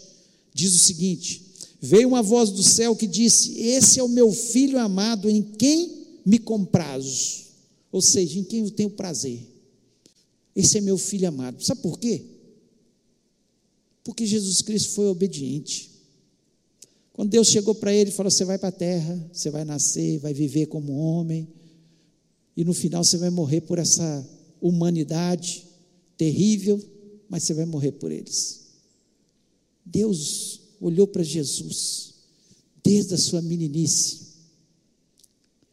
diz 0.52 0.74
o 0.74 0.78
seguinte: 0.78 1.40
Veio 1.80 2.08
uma 2.08 2.22
voz 2.22 2.50
do 2.50 2.64
céu 2.64 2.96
que 2.96 3.06
disse: 3.06 3.60
Esse 3.60 4.00
é 4.00 4.02
o 4.02 4.08
meu 4.08 4.32
filho 4.32 4.78
amado, 4.78 5.30
em 5.30 5.40
quem 5.40 6.04
me 6.26 6.38
comprazo. 6.40 7.44
Ou 7.92 8.02
seja, 8.02 8.40
em 8.40 8.44
quem 8.44 8.64
eu 8.64 8.70
tenho 8.72 8.90
prazer. 8.90 9.53
Esse 10.54 10.78
é 10.78 10.80
meu 10.80 10.96
filho 10.96 11.28
amado. 11.28 11.62
Sabe 11.62 11.82
por 11.82 11.98
quê? 11.98 12.24
Porque 14.04 14.26
Jesus 14.26 14.62
Cristo 14.62 14.90
foi 14.90 15.06
obediente. 15.08 15.90
Quando 17.12 17.30
Deus 17.30 17.48
chegou 17.48 17.74
para 17.74 17.92
ele 17.92 18.10
e 18.10 18.12
falou: 18.12 18.30
Você 18.30 18.44
vai 18.44 18.58
para 18.58 18.68
a 18.68 18.72
terra, 18.72 19.30
você 19.32 19.50
vai 19.50 19.64
nascer, 19.64 20.18
vai 20.18 20.34
viver 20.34 20.66
como 20.66 20.92
homem, 20.92 21.48
e 22.56 22.64
no 22.64 22.74
final 22.74 23.02
você 23.02 23.16
vai 23.16 23.30
morrer 23.30 23.62
por 23.62 23.78
essa 23.78 24.28
humanidade 24.60 25.64
terrível, 26.16 26.80
mas 27.28 27.42
você 27.42 27.54
vai 27.54 27.64
morrer 27.64 27.92
por 27.92 28.12
eles. 28.12 28.64
Deus 29.84 30.60
olhou 30.80 31.06
para 31.06 31.22
Jesus 31.22 32.14
desde 32.82 33.14
a 33.14 33.18
sua 33.18 33.40
meninice 33.40 34.24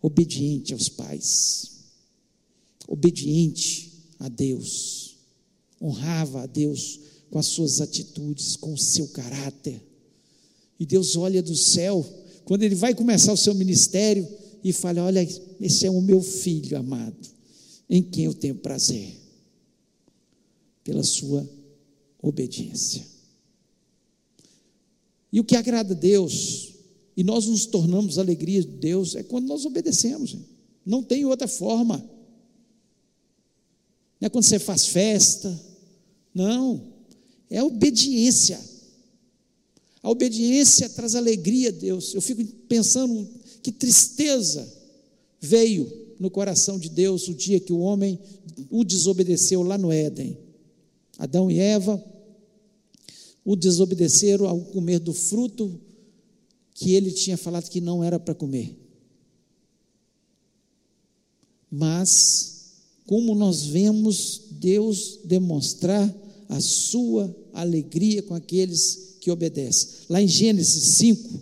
obediente 0.02 0.74
aos 0.74 0.90
pais, 0.90 1.72
obediente 2.88 3.91
a 4.22 4.30
Deus, 4.30 5.18
honrava 5.82 6.44
a 6.44 6.46
Deus 6.46 7.00
com 7.32 7.40
as 7.40 7.48
suas 7.48 7.82
atitudes, 7.82 8.56
com 8.56 8.72
o 8.72 8.78
seu 8.78 9.08
caráter. 9.08 9.82
E 10.80 10.86
Deus 10.86 11.16
olha 11.16 11.42
do 11.42 11.56
céu, 11.56 12.08
quando 12.46 12.62
ele 12.62 12.76
vai 12.76 12.94
começar 12.94 13.34
o 13.34 13.38
seu 13.38 13.56
ministério, 13.56 14.28
e 14.64 14.72
fala: 14.72 15.04
Olha, 15.04 15.28
esse 15.60 15.88
é 15.88 15.90
o 15.90 16.02
meu 16.02 16.22
filho 16.22 16.78
amado, 16.78 17.18
em 17.90 18.04
quem 18.04 18.26
eu 18.26 18.34
tenho 18.36 18.54
prazer, 18.54 19.18
pela 20.84 21.04
sua 21.04 21.50
obediência. 22.22 23.04
E 25.34 25.40
o 25.40 25.44
que 25.44 25.56
agrada 25.56 25.96
a 25.96 25.98
Deus, 25.98 26.76
e 27.18 27.24
nós 27.24 27.48
nos 27.48 27.66
tornamos 27.66 28.20
alegria 28.20 28.62
de 28.62 28.68
Deus, 28.68 29.16
é 29.16 29.24
quando 29.24 29.48
nós 29.48 29.66
obedecemos. 29.66 30.38
Não 30.86 31.02
tem 31.02 31.26
outra 31.26 31.48
forma. 31.48 32.08
Não 34.22 34.28
é 34.28 34.30
quando 34.30 34.46
você 34.46 34.60
faz 34.60 34.86
festa. 34.86 35.60
Não. 36.34 36.94
É 37.50 37.58
a 37.58 37.66
obediência. 37.66 38.62
A 40.04 40.10
obediência 40.10 40.88
traz 40.88 41.16
alegria 41.16 41.70
a 41.70 41.72
Deus. 41.72 42.14
Eu 42.14 42.22
fico 42.22 42.46
pensando 42.70 43.28
que 43.64 43.72
tristeza 43.72 44.72
veio 45.40 45.92
no 46.20 46.30
coração 46.30 46.78
de 46.78 46.88
Deus 46.88 47.28
o 47.28 47.34
dia 47.34 47.60
que 47.60 47.74
o 47.74 47.80
homem 47.80 48.20
o 48.70 48.84
desobedeceu 48.84 49.64
lá 49.64 49.78
no 49.78 49.92
Éden. 49.92 50.38
Adão 51.18 51.50
e 51.50 51.60
Eva 51.60 52.04
o 53.44 53.56
desobedeceram 53.56 54.48
ao 54.48 54.60
comer 54.60 55.00
do 55.00 55.14
fruto 55.14 55.80
que 56.74 56.94
ele 56.94 57.12
tinha 57.12 57.38
falado 57.38 57.70
que 57.70 57.82
não 57.82 58.04
era 58.04 58.20
para 58.20 58.36
comer. 58.36 58.78
Mas, 61.70 62.61
como 63.12 63.36
nós 63.36 63.66
vemos 63.66 64.44
Deus 64.52 65.20
demonstrar 65.26 66.16
a 66.48 66.62
sua 66.62 67.36
alegria 67.52 68.24
com 68.24 68.34
aqueles 68.34 69.18
que 69.20 69.30
obedecem. 69.30 70.06
Lá 70.08 70.22
em 70.22 70.30
Gênesis 70.30 70.96
5, 70.96 71.42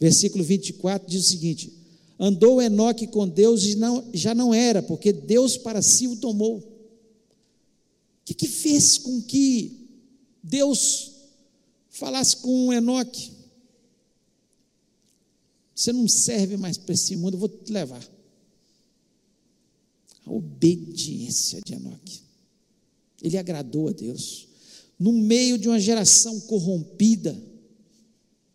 versículo 0.00 0.42
24, 0.42 1.06
diz 1.06 1.26
o 1.26 1.28
seguinte: 1.28 1.70
Andou 2.18 2.62
Enoque 2.62 3.06
com 3.06 3.28
Deus 3.28 3.62
e 3.64 3.74
não, 3.74 4.08
já 4.14 4.34
não 4.34 4.54
era, 4.54 4.82
porque 4.82 5.12
Deus 5.12 5.58
para 5.58 5.82
si 5.82 6.06
o 6.06 6.16
tomou. 6.16 6.60
O 6.60 6.64
que, 8.24 8.32
que 8.32 8.48
fez 8.48 8.96
com 8.96 9.20
que 9.20 9.86
Deus 10.42 11.12
falasse 11.90 12.38
com 12.38 12.72
Enoque: 12.72 13.32
Você 15.74 15.92
não 15.92 16.08
serve 16.08 16.56
mais 16.56 16.78
para 16.78 16.94
esse 16.94 17.14
mundo, 17.16 17.34
eu 17.34 17.40
vou 17.40 17.50
te 17.50 17.70
levar. 17.70 18.13
A 20.24 20.32
obediência 20.32 21.60
de 21.64 21.74
Enoque. 21.74 22.22
Ele 23.22 23.38
agradou 23.38 23.88
a 23.88 23.92
Deus. 23.92 24.48
No 24.98 25.12
meio 25.12 25.58
de 25.58 25.68
uma 25.68 25.80
geração 25.80 26.40
corrompida, 26.40 27.36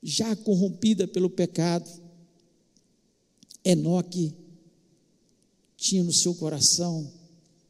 já 0.02 0.36
corrompida 0.36 1.08
pelo 1.08 1.30
pecado, 1.30 1.90
Enoque 3.64 4.34
tinha 5.76 6.04
no 6.04 6.14
seu 6.14 6.34
coração 6.36 7.12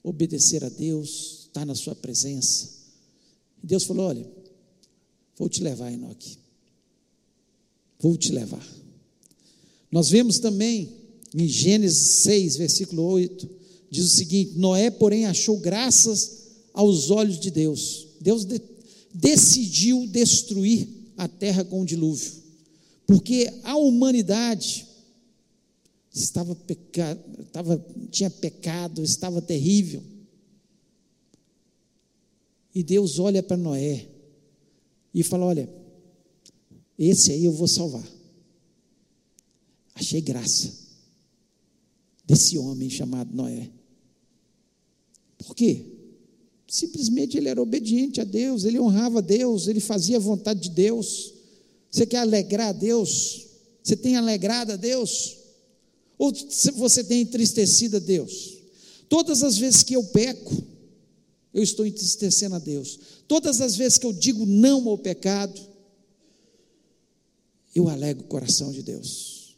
obedecer 0.03 0.63
a 0.63 0.69
Deus, 0.69 1.47
estar 1.47 1.65
na 1.65 1.75
sua 1.75 1.95
presença. 1.95 2.69
Deus 3.61 3.83
falou: 3.83 4.07
Olha, 4.07 4.29
vou 5.37 5.49
te 5.49 5.61
levar, 5.61 5.91
Enoque. 5.91 6.37
Vou 7.99 8.15
te 8.17 8.31
levar. 8.31 8.65
Nós 9.91 10.09
vemos 10.09 10.39
também 10.39 10.97
em 11.33 11.47
Gênesis 11.47 12.23
6, 12.23 12.55
versículo 12.57 13.03
8, 13.03 13.58
diz 13.89 14.05
o 14.05 14.15
seguinte: 14.15 14.57
Noé, 14.57 14.89
porém, 14.89 15.25
achou 15.25 15.57
graças 15.57 16.39
aos 16.73 17.09
olhos 17.09 17.39
de 17.39 17.51
Deus. 17.51 18.07
Deus 18.21 18.45
de, 18.45 18.61
decidiu 19.13 20.05
destruir 20.07 20.87
a 21.17 21.27
terra 21.27 21.63
com 21.63 21.81
o 21.81 21.85
dilúvio, 21.85 22.31
porque 23.05 23.51
a 23.63 23.75
humanidade 23.75 24.87
estava, 26.13 26.55
peca, 26.55 27.19
estava 27.39 27.85
tinha 28.09 28.29
pecado, 28.29 29.03
estava 29.03 29.41
terrível. 29.41 30.01
E 32.73 32.83
Deus 32.83 33.19
olha 33.19 33.41
para 33.41 33.57
Noé 33.57 34.07
e 35.13 35.23
fala: 35.23 35.45
Olha, 35.45 35.69
esse 36.97 37.31
aí 37.31 37.45
eu 37.45 37.51
vou 37.51 37.67
salvar. 37.67 38.07
Achei 39.95 40.21
graça 40.21 40.71
desse 42.25 42.57
homem 42.57 42.89
chamado 42.89 43.35
Noé. 43.35 43.69
Por 45.39 45.55
quê? 45.55 45.85
Simplesmente 46.67 47.37
ele 47.37 47.49
era 47.49 47.61
obediente 47.61 48.21
a 48.21 48.23
Deus, 48.23 48.63
ele 48.63 48.79
honrava 48.79 49.19
a 49.19 49.21
Deus, 49.21 49.67
ele 49.67 49.79
fazia 49.79 50.17
a 50.17 50.19
vontade 50.19 50.59
de 50.59 50.69
Deus. 50.69 51.33
Você 51.89 52.05
quer 52.05 52.17
alegrar 52.17 52.67
a 52.67 52.73
Deus? 52.73 53.47
Você 53.81 53.95
tem 53.95 54.15
alegrado 54.15 54.73
a 54.73 54.75
Deus? 54.75 55.37
Ou 56.17 56.31
você 56.75 57.03
tem 57.03 57.21
entristecido 57.21 57.97
a 57.97 57.99
Deus? 57.99 58.57
Todas 59.07 59.41
as 59.41 59.57
vezes 59.57 59.81
que 59.81 59.95
eu 59.95 60.03
peco, 60.03 60.55
eu 61.51 61.63
estou 61.63 61.85
entristecendo 61.85 62.55
a 62.55 62.59
Deus. 62.59 62.99
Todas 63.27 63.61
as 63.61 63.75
vezes 63.75 63.97
que 63.97 64.05
eu 64.05 64.13
digo 64.13 64.45
não 64.45 64.87
ao 64.87 64.97
pecado, 64.97 65.59
eu 67.73 67.87
alego 67.87 68.21
o 68.21 68.27
coração 68.27 68.71
de 68.71 68.83
Deus. 68.83 69.57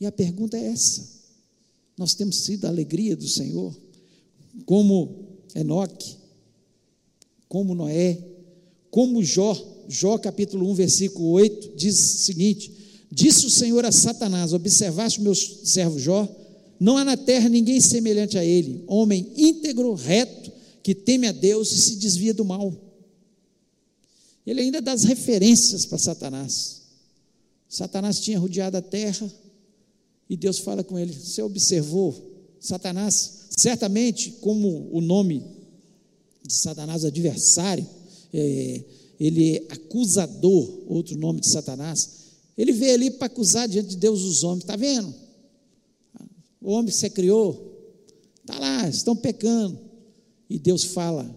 E 0.00 0.04
a 0.04 0.12
pergunta 0.12 0.56
é 0.58 0.66
essa: 0.66 1.08
nós 1.96 2.14
temos 2.14 2.36
sido 2.36 2.66
a 2.66 2.68
alegria 2.68 3.16
do 3.16 3.26
Senhor, 3.26 3.74
como 4.64 5.26
Enoque, 5.54 6.16
como 7.48 7.74
Noé, 7.74 8.18
como 8.90 9.22
Jó, 9.22 9.56
Jó 9.88 10.18
capítulo 10.18 10.68
1, 10.70 10.74
versículo 10.74 11.30
8, 11.30 11.72
diz 11.76 11.98
o 11.98 12.18
seguinte: 12.18 12.72
Disse 13.10 13.46
o 13.46 13.50
Senhor 13.50 13.84
a 13.84 13.92
Satanás: 13.92 14.52
Observaste 14.52 15.20
o 15.20 15.22
meu 15.22 15.34
servo 15.34 15.98
Jó? 15.98 16.28
Não 16.78 16.96
há 16.96 17.04
na 17.04 17.16
terra 17.16 17.48
ninguém 17.48 17.80
semelhante 17.80 18.38
a 18.38 18.44
ele, 18.44 18.84
homem 18.86 19.32
íntegro, 19.36 19.94
reto, 19.94 20.52
que 20.82 20.94
teme 20.94 21.26
a 21.26 21.32
Deus 21.32 21.72
e 21.72 21.78
se 21.78 21.96
desvia 21.96 22.32
do 22.32 22.44
mal. 22.44 22.72
Ele 24.46 24.60
ainda 24.60 24.80
dá 24.80 24.92
as 24.92 25.04
referências 25.04 25.84
para 25.84 25.98
Satanás. 25.98 26.82
Satanás 27.68 28.20
tinha 28.20 28.38
rodeado 28.38 28.76
a 28.76 28.82
terra 28.82 29.30
e 30.30 30.36
Deus 30.36 30.58
fala 30.58 30.84
com 30.84 30.98
ele: 30.98 31.12
Você 31.12 31.42
observou? 31.42 32.14
Satanás, 32.60 33.46
certamente, 33.58 34.30
como 34.40 34.88
o 34.92 35.00
nome 35.00 35.44
de 36.46 36.54
Satanás, 36.54 37.04
adversário, 37.04 37.84
é, 38.32 38.84
ele 39.18 39.56
é 39.56 39.66
acusador, 39.68 40.84
outro 40.86 41.18
nome 41.18 41.40
de 41.40 41.48
Satanás, 41.48 42.10
ele 42.56 42.72
veio 42.72 42.94
ali 42.94 43.10
para 43.10 43.26
acusar 43.26 43.68
diante 43.68 43.90
de 43.90 43.96
Deus 43.96 44.22
os 44.22 44.44
homens, 44.44 44.62
está 44.62 44.76
vendo? 44.76 45.12
O 46.60 46.70
homem 46.70 46.86
que 46.86 46.96
você 46.96 47.10
criou, 47.10 47.96
está 48.40 48.58
lá, 48.60 48.88
estão 48.88 49.16
pecando. 49.16 49.78
E 50.48 50.58
Deus 50.58 50.84
fala: 50.84 51.28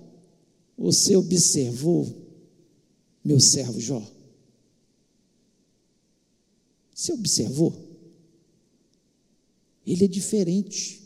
Você 0.77 1.15
observou 1.15 2.07
meu 3.23 3.39
servo 3.39 3.79
Jó? 3.79 4.01
Você 6.93 7.13
observou? 7.13 7.73
Ele 9.85 10.05
é 10.05 10.07
diferente. 10.07 11.00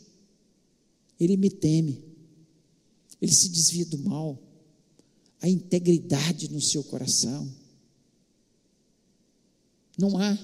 Ele 1.18 1.36
me 1.36 1.50
teme. 1.50 2.02
Ele 3.20 3.32
se 3.32 3.48
desvia 3.48 3.86
do 3.86 3.98
mal. 3.98 4.38
A 5.40 5.48
integridade 5.48 6.50
no 6.50 6.60
seu 6.60 6.82
coração. 6.84 7.48
Não 9.98 10.18
há 10.18 10.38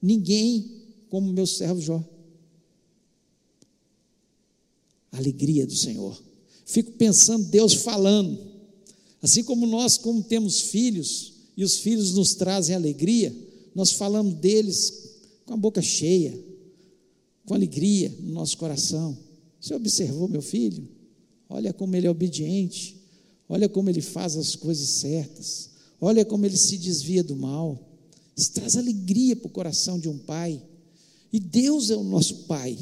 ninguém 0.00 0.82
como 1.08 1.32
meu 1.32 1.46
servo 1.46 1.80
Jó. 1.80 2.04
alegria 5.12 5.66
do 5.66 5.76
Senhor. 5.76 6.20
Fico 6.64 6.92
pensando 6.92 7.48
Deus 7.48 7.74
falando. 7.74 8.38
Assim 9.20 9.44
como 9.44 9.66
nós, 9.66 9.98
como 9.98 10.22
temos 10.22 10.62
filhos, 10.62 11.34
e 11.56 11.62
os 11.62 11.76
filhos 11.76 12.14
nos 12.14 12.34
trazem 12.34 12.74
alegria, 12.74 13.34
nós 13.74 13.92
falamos 13.92 14.34
deles 14.34 15.10
com 15.44 15.54
a 15.54 15.56
boca 15.56 15.82
cheia, 15.82 16.36
com 17.44 17.54
alegria 17.54 18.12
no 18.20 18.32
nosso 18.32 18.56
coração. 18.56 19.16
Você 19.62 19.74
observou 19.74 20.28
meu 20.28 20.42
filho? 20.42 20.88
Olha 21.48 21.72
como 21.72 21.94
ele 21.94 22.08
é 22.08 22.10
obediente, 22.10 23.00
olha 23.48 23.68
como 23.68 23.88
ele 23.88 24.02
faz 24.02 24.36
as 24.36 24.56
coisas 24.56 24.88
certas, 24.88 25.70
olha 26.00 26.24
como 26.24 26.44
ele 26.44 26.56
se 26.56 26.76
desvia 26.76 27.22
do 27.22 27.36
mal. 27.36 27.88
Isso 28.36 28.52
traz 28.52 28.76
alegria 28.76 29.36
para 29.36 29.46
o 29.46 29.50
coração 29.50 30.00
de 30.00 30.08
um 30.08 30.18
pai. 30.18 30.60
E 31.32 31.40
Deus 31.40 31.90
é 31.90 31.96
o 31.96 32.04
nosso 32.04 32.44
Pai. 32.44 32.76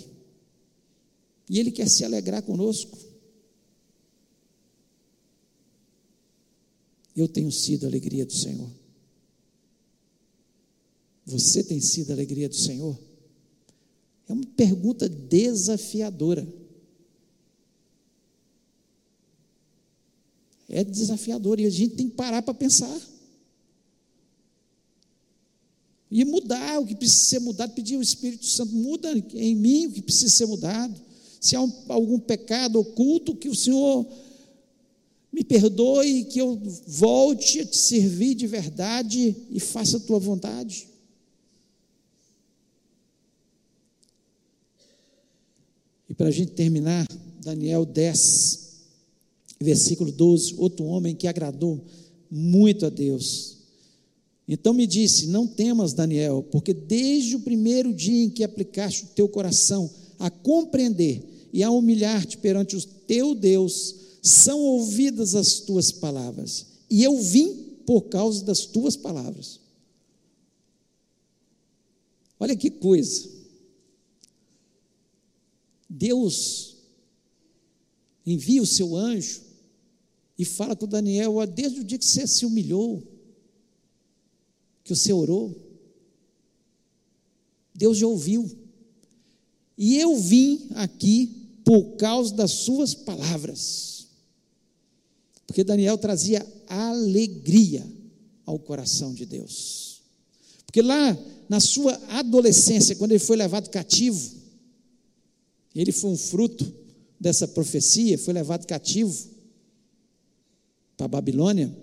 E 1.48 1.58
Ele 1.58 1.70
quer 1.70 1.88
se 1.88 2.04
alegrar 2.04 2.42
conosco. 2.42 2.98
Eu 7.14 7.28
tenho 7.28 7.52
sido 7.52 7.84
a 7.84 7.88
alegria 7.88 8.24
do 8.24 8.32
Senhor. 8.32 8.70
Você 11.26 11.62
tem 11.62 11.80
sido 11.80 12.10
a 12.10 12.14
alegria 12.14 12.48
do 12.48 12.56
Senhor? 12.56 12.98
É 14.28 14.32
uma 14.32 14.46
pergunta 14.56 15.08
desafiadora. 15.08 16.59
É 20.70 20.84
desafiador 20.84 21.58
e 21.58 21.66
a 21.66 21.70
gente 21.70 21.96
tem 21.96 22.08
que 22.08 22.14
parar 22.14 22.42
para 22.42 22.54
pensar. 22.54 22.98
E 26.08 26.24
mudar 26.24 26.80
o 26.80 26.86
que 26.86 26.94
precisa 26.94 27.24
ser 27.24 27.40
mudado, 27.40 27.72
pedir 27.72 27.96
ao 27.96 28.02
Espírito 28.02 28.46
Santo, 28.46 28.74
muda 28.74 29.12
em 29.34 29.54
mim 29.54 29.86
o 29.86 29.92
que 29.92 30.02
precisa 30.02 30.28
ser 30.28 30.46
mudado. 30.46 30.94
Se 31.40 31.56
há 31.56 31.60
um, 31.60 31.72
algum 31.88 32.18
pecado 32.18 32.78
oculto, 32.78 33.36
que 33.36 33.48
o 33.48 33.54
Senhor 33.54 34.06
me 35.32 35.44
perdoe, 35.44 36.24
que 36.24 36.40
eu 36.40 36.60
volte 36.86 37.60
a 37.60 37.66
te 37.66 37.76
servir 37.76 38.34
de 38.34 38.46
verdade 38.46 39.36
e 39.50 39.60
faça 39.60 39.96
a 39.96 40.00
tua 40.00 40.18
vontade. 40.18 40.88
E 46.08 46.14
para 46.14 46.26
a 46.26 46.32
gente 46.32 46.52
terminar, 46.52 47.06
Daniel 47.40 47.86
10, 47.86 48.69
versículo 49.62 50.10
12, 50.10 50.54
outro 50.56 50.84
homem 50.86 51.14
que 51.14 51.26
agradou 51.28 51.84
muito 52.30 52.86
a 52.86 52.88
Deus. 52.88 53.58
Então 54.48 54.72
me 54.72 54.86
disse: 54.86 55.26
Não 55.26 55.46
temas, 55.46 55.92
Daniel, 55.92 56.42
porque 56.50 56.72
desde 56.72 57.36
o 57.36 57.40
primeiro 57.40 57.92
dia 57.92 58.24
em 58.24 58.30
que 58.30 58.42
aplicaste 58.42 59.04
o 59.04 59.08
teu 59.08 59.28
coração 59.28 59.90
a 60.18 60.30
compreender 60.30 61.22
e 61.52 61.62
a 61.62 61.70
humilhar-te 61.70 62.38
perante 62.38 62.76
o 62.76 62.82
teu 62.82 63.34
Deus, 63.34 63.96
são 64.22 64.60
ouvidas 64.60 65.34
as 65.34 65.60
tuas 65.60 65.92
palavras. 65.92 66.66
E 66.88 67.04
eu 67.04 67.20
vim 67.20 67.54
por 67.86 68.02
causa 68.02 68.44
das 68.44 68.64
tuas 68.64 68.96
palavras. 68.96 69.60
Olha 72.38 72.56
que 72.56 72.70
coisa. 72.70 73.28
Deus 75.88 76.76
envia 78.24 78.62
o 78.62 78.66
seu 78.66 78.94
anjo 78.96 79.49
e 80.40 80.44
fala 80.46 80.74
com 80.74 80.86
Daniel, 80.86 81.46
desde 81.46 81.80
o 81.80 81.84
dia 81.84 81.98
que 81.98 82.04
você 82.06 82.26
se 82.26 82.46
humilhou, 82.46 83.06
que 84.82 84.96
você 84.96 85.12
orou. 85.12 85.54
Deus 87.74 87.98
já 87.98 88.06
ouviu. 88.06 88.50
E 89.76 89.98
eu 89.98 90.16
vim 90.16 90.68
aqui 90.76 91.60
por 91.62 91.96
causa 91.96 92.34
das 92.34 92.52
suas 92.52 92.94
palavras. 92.94 94.06
Porque 95.46 95.62
Daniel 95.62 95.98
trazia 95.98 96.50
alegria 96.66 97.86
ao 98.46 98.58
coração 98.58 99.12
de 99.12 99.26
Deus. 99.26 100.00
Porque 100.64 100.80
lá 100.80 101.18
na 101.50 101.60
sua 101.60 101.92
adolescência, 102.08 102.96
quando 102.96 103.10
ele 103.10 103.18
foi 103.18 103.36
levado 103.36 103.68
cativo, 103.68 104.36
ele 105.74 105.92
foi 105.92 106.12
um 106.12 106.16
fruto 106.16 106.72
dessa 107.20 107.46
profecia, 107.46 108.16
foi 108.16 108.32
levado 108.32 108.66
cativo 108.66 109.29
para 111.00 111.06
a 111.06 111.08
Babilônia. 111.08 111.74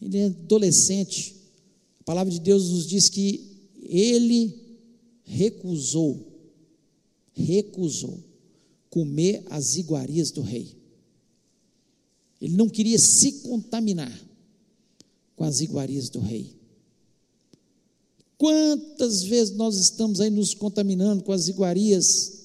Ele 0.00 0.18
é 0.18 0.26
adolescente. 0.26 1.34
A 2.00 2.04
palavra 2.04 2.32
de 2.32 2.38
Deus 2.38 2.70
nos 2.70 2.86
diz 2.86 3.08
que 3.08 3.58
ele 3.82 4.54
recusou, 5.24 6.24
recusou 7.32 8.22
comer 8.88 9.42
as 9.50 9.74
iguarias 9.76 10.30
do 10.30 10.42
rei. 10.42 10.76
Ele 12.40 12.56
não 12.56 12.68
queria 12.68 12.98
se 12.98 13.32
contaminar 13.40 14.16
com 15.34 15.42
as 15.42 15.60
iguarias 15.60 16.08
do 16.08 16.20
rei. 16.20 16.56
Quantas 18.36 19.24
vezes 19.24 19.56
nós 19.56 19.76
estamos 19.76 20.20
aí 20.20 20.30
nos 20.30 20.54
contaminando 20.54 21.24
com 21.24 21.32
as 21.32 21.48
iguarias 21.48 22.44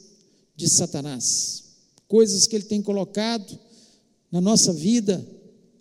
de 0.56 0.68
Satanás? 0.68 1.64
Coisas 2.08 2.48
que 2.48 2.56
ele 2.56 2.66
tem 2.66 2.82
colocado 2.82 3.60
na 4.34 4.42
nossa 4.42 4.74
vida 4.74 5.24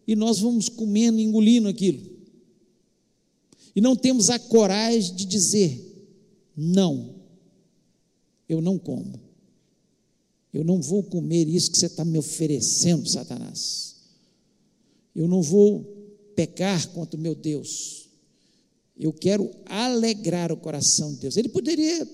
e 0.07 0.15
nós 0.15 0.39
vamos 0.39 0.69
comendo, 0.69 1.19
engolindo 1.19 1.69
aquilo. 1.69 2.07
E 3.75 3.81
não 3.81 3.97
temos 3.97 4.29
a 4.29 4.39
coragem 4.39 5.15
de 5.15 5.25
dizer: 5.25 5.83
não, 6.55 7.15
eu 8.47 8.61
não 8.61 8.79
como. 8.79 9.19
Eu 10.53 10.63
não 10.63 10.83
vou 10.83 11.03
comer 11.03 11.49
isso 11.49 11.71
que 11.71 11.79
você 11.79 11.87
está 11.87 12.05
me 12.05 12.19
oferecendo, 12.19 13.09
Satanás. 13.09 13.97
Eu 15.17 15.27
não 15.27 15.41
vou 15.41 15.83
pecar 16.37 16.87
contra 16.89 17.19
o 17.19 17.23
meu 17.23 17.35
Deus. 17.35 18.11
Eu 18.95 19.15
quero 19.15 19.51
alegrar 19.65 20.53
o 20.53 20.59
coração 20.59 21.15
de 21.15 21.21
Deus. 21.21 21.39
Ele 21.39 21.49
poderia 21.49 22.07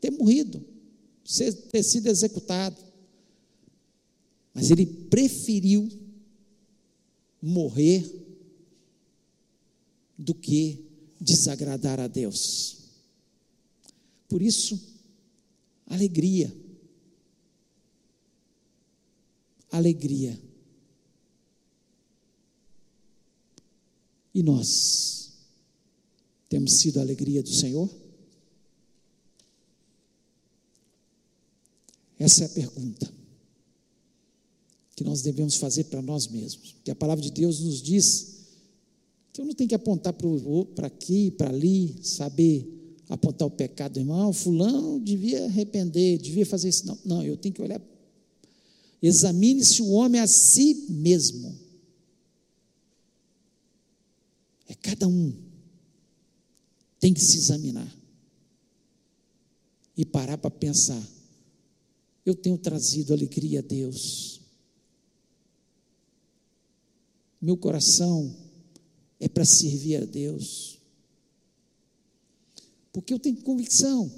ter 0.00 0.10
morrido, 0.10 0.64
ter 1.70 1.82
sido 1.84 2.08
executado, 2.08 2.76
mas 4.56 4.70
ele 4.70 4.86
preferiu 4.86 5.86
morrer 7.42 8.10
do 10.16 10.34
que 10.34 10.82
desagradar 11.20 12.00
a 12.00 12.06
Deus. 12.06 12.78
Por 14.26 14.40
isso, 14.40 14.80
alegria. 15.86 16.50
Alegria. 19.70 20.40
E 24.32 24.42
nós 24.42 25.34
temos 26.48 26.78
sido 26.78 26.98
a 26.98 27.02
alegria 27.02 27.42
do 27.42 27.52
Senhor? 27.52 27.94
Essa 32.18 32.44
é 32.44 32.46
a 32.46 32.48
pergunta 32.48 33.15
que 34.96 35.04
nós 35.04 35.20
devemos 35.20 35.56
fazer 35.56 35.84
para 35.84 36.00
nós 36.00 36.26
mesmos. 36.26 36.74
Que 36.82 36.90
a 36.90 36.94
palavra 36.94 37.22
de 37.22 37.30
Deus 37.30 37.60
nos 37.60 37.82
diz 37.82 38.36
que 39.32 39.40
eu 39.42 39.44
não 39.44 39.52
tenho 39.52 39.68
que 39.68 39.74
apontar 39.74 40.14
para 40.74 40.86
aqui, 40.86 41.30
para 41.30 41.50
ali, 41.50 41.94
saber 42.02 42.72
apontar 43.08 43.46
o 43.46 43.50
pecado 43.50 43.92
do 43.92 44.00
irmão, 44.00 44.32
fulano 44.32 44.98
devia 44.98 45.44
arrepender, 45.44 46.18
devia 46.18 46.46
fazer 46.46 46.70
isso. 46.70 46.86
Não, 46.86 46.98
não, 47.04 47.22
eu 47.22 47.36
tenho 47.36 47.54
que 47.54 47.62
olhar. 47.62 47.80
Examine-se 49.02 49.82
o 49.82 49.90
homem 49.90 50.20
a 50.20 50.26
si 50.26 50.86
mesmo. 50.88 51.54
É 54.66 54.74
cada 54.74 55.06
um 55.06 55.32
tem 56.98 57.12
que 57.12 57.20
se 57.20 57.36
examinar 57.36 57.94
e 59.96 60.04
parar 60.04 60.38
para 60.38 60.50
pensar. 60.50 61.00
Eu 62.24 62.34
tenho 62.34 62.58
trazido 62.58 63.12
alegria 63.12 63.60
a 63.60 63.62
Deus. 63.62 64.35
Meu 67.46 67.56
coração 67.56 68.34
é 69.20 69.28
para 69.28 69.44
servir 69.44 70.02
a 70.02 70.04
Deus. 70.04 70.80
Porque 72.92 73.14
eu 73.14 73.20
tenho 73.20 73.36
convicção 73.36 74.10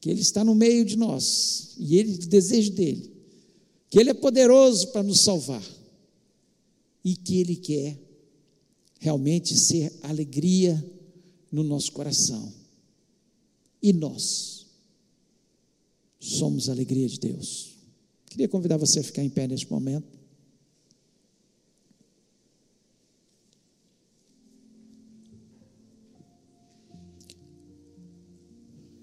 que 0.00 0.10
Ele 0.10 0.20
está 0.20 0.42
no 0.42 0.52
meio 0.52 0.84
de 0.84 0.96
nós 0.96 1.76
e 1.78 1.96
Ele, 1.96 2.12
o 2.12 2.26
desejo 2.26 2.72
dele, 2.72 3.14
que 3.88 4.00
Ele 4.00 4.10
é 4.10 4.14
poderoso 4.14 4.88
para 4.88 5.04
nos 5.04 5.20
salvar 5.20 5.62
e 7.04 7.14
que 7.14 7.38
Ele 7.38 7.54
quer 7.54 7.96
realmente 8.98 9.56
ser 9.56 9.96
alegria 10.02 10.84
no 11.52 11.62
nosso 11.62 11.92
coração. 11.92 12.52
E 13.80 13.92
nós 13.92 14.66
somos 16.18 16.68
a 16.68 16.72
alegria 16.72 17.08
de 17.08 17.20
Deus. 17.20 17.76
Queria 18.26 18.48
convidar 18.48 18.76
você 18.76 18.98
a 18.98 19.04
ficar 19.04 19.22
em 19.22 19.30
pé 19.30 19.46
neste 19.46 19.70
momento. 19.70 20.19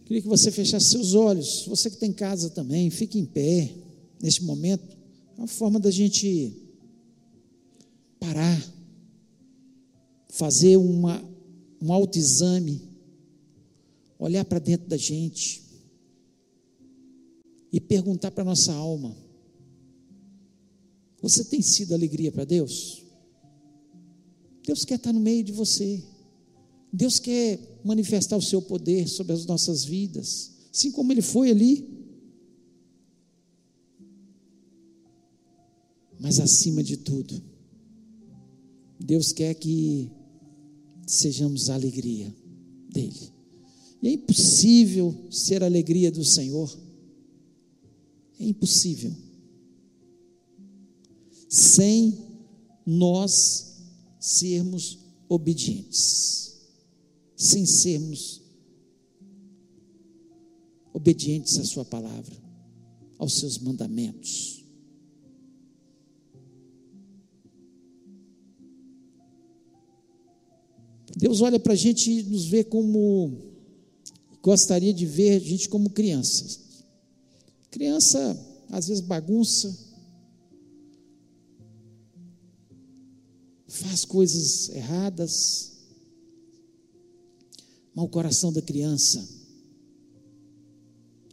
Queria 0.07 0.21
que 0.21 0.27
você 0.29 0.49
fechasse 0.49 0.91
seus 0.91 1.13
olhos. 1.13 1.65
Você 1.67 1.89
que 1.89 1.97
tem 1.97 2.13
casa 2.13 2.49
também, 2.49 2.89
fique 2.89 3.19
em 3.19 3.25
pé 3.25 3.75
neste 4.21 4.41
momento. 4.41 4.95
É 5.35 5.41
uma 5.41 5.47
forma 5.47 5.81
da 5.81 5.91
gente 5.91 6.53
parar, 8.17 8.73
fazer 10.29 10.77
uma, 10.77 11.21
um 11.81 11.91
autoexame, 11.91 12.81
olhar 14.17 14.45
para 14.45 14.59
dentro 14.59 14.87
da 14.87 14.95
gente 14.95 15.61
e 17.73 17.81
perguntar 17.81 18.31
para 18.31 18.43
a 18.43 18.45
nossa 18.45 18.71
alma: 18.71 19.13
Você 21.21 21.43
tem 21.43 21.61
sido 21.61 21.93
alegria 21.93 22.31
para 22.31 22.45
Deus? 22.45 23.03
Deus 24.65 24.85
quer 24.85 24.95
estar 24.95 25.11
no 25.11 25.19
meio 25.19 25.43
de 25.43 25.51
você. 25.51 26.01
Deus 26.91 27.19
quer 27.19 27.59
manifestar 27.83 28.37
o 28.37 28.41
seu 28.41 28.61
poder 28.61 29.07
sobre 29.07 29.33
as 29.33 29.45
nossas 29.45 29.83
vidas, 29.83 30.51
assim 30.73 30.91
como 30.91 31.11
ele 31.11 31.21
foi 31.21 31.51
ali. 31.51 31.87
Mas 36.19 36.39
acima 36.39 36.81
de 36.81 36.97
tudo, 36.97 37.41
Deus 38.99 39.31
quer 39.31 39.53
que 39.53 40.11
sejamos 41.05 41.69
a 41.69 41.75
alegria 41.75 42.33
dele. 42.89 43.31
E 44.01 44.07
é 44.07 44.11
impossível 44.11 45.15
ser 45.31 45.63
a 45.63 45.65
alegria 45.65 46.11
do 46.11 46.23
Senhor. 46.23 46.77
É 48.39 48.45
impossível. 48.45 49.11
Sem 51.49 52.17
nós 52.85 53.77
sermos 54.19 54.99
obedientes. 55.27 56.46
Sem 57.37 57.65
sermos 57.65 58.41
obedientes 60.91 61.57
à 61.59 61.63
Sua 61.63 61.85
palavra, 61.85 62.35
aos 63.17 63.39
seus 63.39 63.59
mandamentos. 63.59 64.65
Deus 71.15 71.41
olha 71.41 71.59
para 71.59 71.73
a 71.73 71.75
gente 71.75 72.11
e 72.11 72.23
nos 72.23 72.45
vê 72.45 72.63
como 72.63 73.55
gostaria 74.41 74.93
de 74.93 75.05
ver 75.05 75.37
a 75.37 75.39
gente 75.39 75.69
como 75.69 75.89
crianças. 75.89 76.83
Criança 77.69 78.37
às 78.69 78.87
vezes 78.87 79.01
bagunça, 79.01 79.77
faz 83.67 84.05
coisas 84.05 84.69
erradas, 84.69 85.76
mas 87.97 88.05
o 88.05 88.09
coração 88.09 88.53
da 88.53 88.61
criança, 88.61 89.27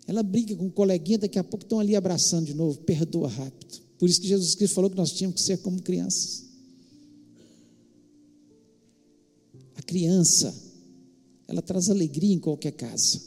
ela 0.06 0.22
briga 0.22 0.56
com 0.56 0.66
o 0.66 0.72
coleguinha, 0.72 1.18
daqui 1.18 1.38
a 1.38 1.44
pouco 1.44 1.62
estão 1.62 1.78
ali 1.78 1.94
abraçando 1.94 2.46
de 2.46 2.54
novo, 2.54 2.78
perdoa 2.78 3.28
rápido. 3.28 3.82
Por 3.98 4.08
isso 4.08 4.18
que 4.18 4.26
Jesus 4.26 4.54
Cristo 4.54 4.72
falou 4.72 4.88
que 4.88 4.96
nós 4.96 5.12
tínhamos 5.12 5.42
que 5.42 5.46
ser 5.46 5.58
como 5.58 5.82
crianças. 5.82 6.46
A 9.76 9.82
criança, 9.82 10.54
ela 11.46 11.60
traz 11.60 11.90
alegria 11.90 12.32
em 12.32 12.38
qualquer 12.38 12.72
casa. 12.72 13.20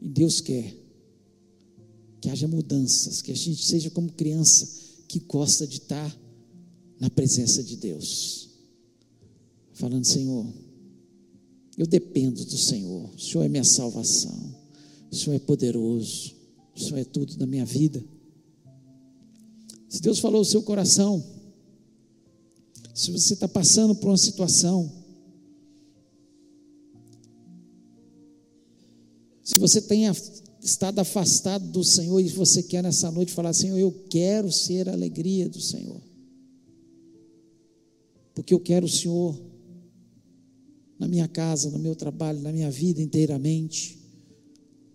E 0.00 0.08
Deus 0.08 0.40
quer 0.40 0.72
que 2.20 2.30
haja 2.30 2.46
mudanças, 2.46 3.20
que 3.22 3.32
a 3.32 3.36
gente 3.36 3.66
seja 3.66 3.90
como 3.90 4.12
criança 4.12 4.68
que 5.08 5.18
gosta 5.18 5.66
de 5.66 5.78
estar 5.78 6.16
na 7.00 7.10
presença 7.10 7.60
de 7.60 7.76
Deus. 7.76 8.47
Falando, 9.78 10.04
Senhor, 10.04 10.44
eu 11.76 11.86
dependo 11.86 12.44
do 12.44 12.58
Senhor, 12.58 13.14
o 13.14 13.18
Senhor 13.18 13.44
é 13.44 13.48
minha 13.48 13.62
salvação, 13.62 14.56
o 15.08 15.14
Senhor 15.14 15.36
é 15.36 15.38
poderoso, 15.38 16.34
o 16.74 16.80
Senhor 16.80 16.98
é 16.98 17.04
tudo 17.04 17.38
na 17.38 17.46
minha 17.46 17.64
vida. 17.64 18.04
Se 19.88 20.02
Deus 20.02 20.18
falou 20.18 20.40
o 20.40 20.44
seu 20.44 20.64
coração, 20.64 21.24
se 22.92 23.12
você 23.12 23.34
está 23.34 23.46
passando 23.46 23.94
por 23.94 24.08
uma 24.08 24.18
situação, 24.18 24.90
se 29.44 29.60
você 29.60 29.80
tenha 29.80 30.10
estado 30.60 30.98
afastado 30.98 31.70
do 31.70 31.84
Senhor 31.84 32.18
e 32.18 32.28
você 32.30 32.64
quer 32.64 32.82
nessa 32.82 33.12
noite 33.12 33.30
falar: 33.30 33.52
Senhor, 33.52 33.78
eu 33.78 33.92
quero 34.10 34.50
ser 34.50 34.88
a 34.88 34.92
alegria 34.92 35.48
do 35.48 35.60
Senhor, 35.60 36.02
porque 38.34 38.52
eu 38.52 38.58
quero 38.58 38.86
o 38.86 38.90
Senhor 38.90 39.46
na 40.98 41.06
minha 41.06 41.28
casa, 41.28 41.70
no 41.70 41.78
meu 41.78 41.94
trabalho, 41.94 42.40
na 42.40 42.52
minha 42.52 42.70
vida 42.70 43.00
inteiramente, 43.00 43.98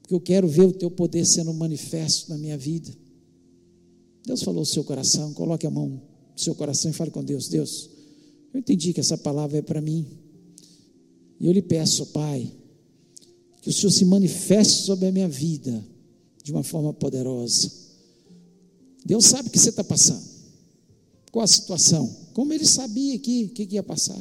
porque 0.01 0.13
eu 0.13 0.19
quero 0.19 0.47
ver 0.47 0.63
o 0.63 0.73
teu 0.73 0.91
poder 0.91 1.25
sendo 1.25 1.53
manifesto 1.53 2.29
na 2.29 2.37
minha 2.37 2.57
vida. 2.57 2.91
Deus 4.25 4.43
falou 4.43 4.63
o 4.63 4.65
seu 4.65 4.83
coração, 4.83 5.33
coloque 5.33 5.65
a 5.65 5.71
mão 5.71 5.89
no 5.89 6.01
seu 6.35 6.53
coração 6.55 6.91
e 6.91 6.93
fale 6.93 7.11
com 7.11 7.23
Deus: 7.23 7.47
Deus, 7.47 7.89
eu 8.53 8.59
entendi 8.59 8.93
que 8.93 8.99
essa 8.99 9.17
palavra 9.17 9.57
é 9.57 9.61
para 9.61 9.81
mim. 9.81 10.05
E 11.39 11.47
eu 11.47 11.51
lhe 11.51 11.61
peço, 11.61 12.05
Pai, 12.07 12.51
que 13.61 13.69
o 13.69 13.73
Senhor 13.73 13.91
se 13.91 14.05
manifeste 14.05 14.83
sobre 14.83 15.07
a 15.07 15.11
minha 15.11 15.27
vida 15.27 15.83
de 16.43 16.51
uma 16.51 16.63
forma 16.63 16.93
poderosa. 16.93 17.71
Deus 19.05 19.25
sabe 19.25 19.47
o 19.47 19.51
que 19.51 19.59
você 19.59 19.69
está 19.69 19.83
passando. 19.83 20.23
Qual 21.31 21.43
a 21.43 21.47
situação? 21.47 22.07
Como 22.33 22.53
ele 22.53 22.65
sabia 22.65 23.15
aqui 23.15 23.45
o 23.45 23.53
que, 23.53 23.65
que 23.65 23.75
ia 23.75 23.83
passar. 23.83 24.19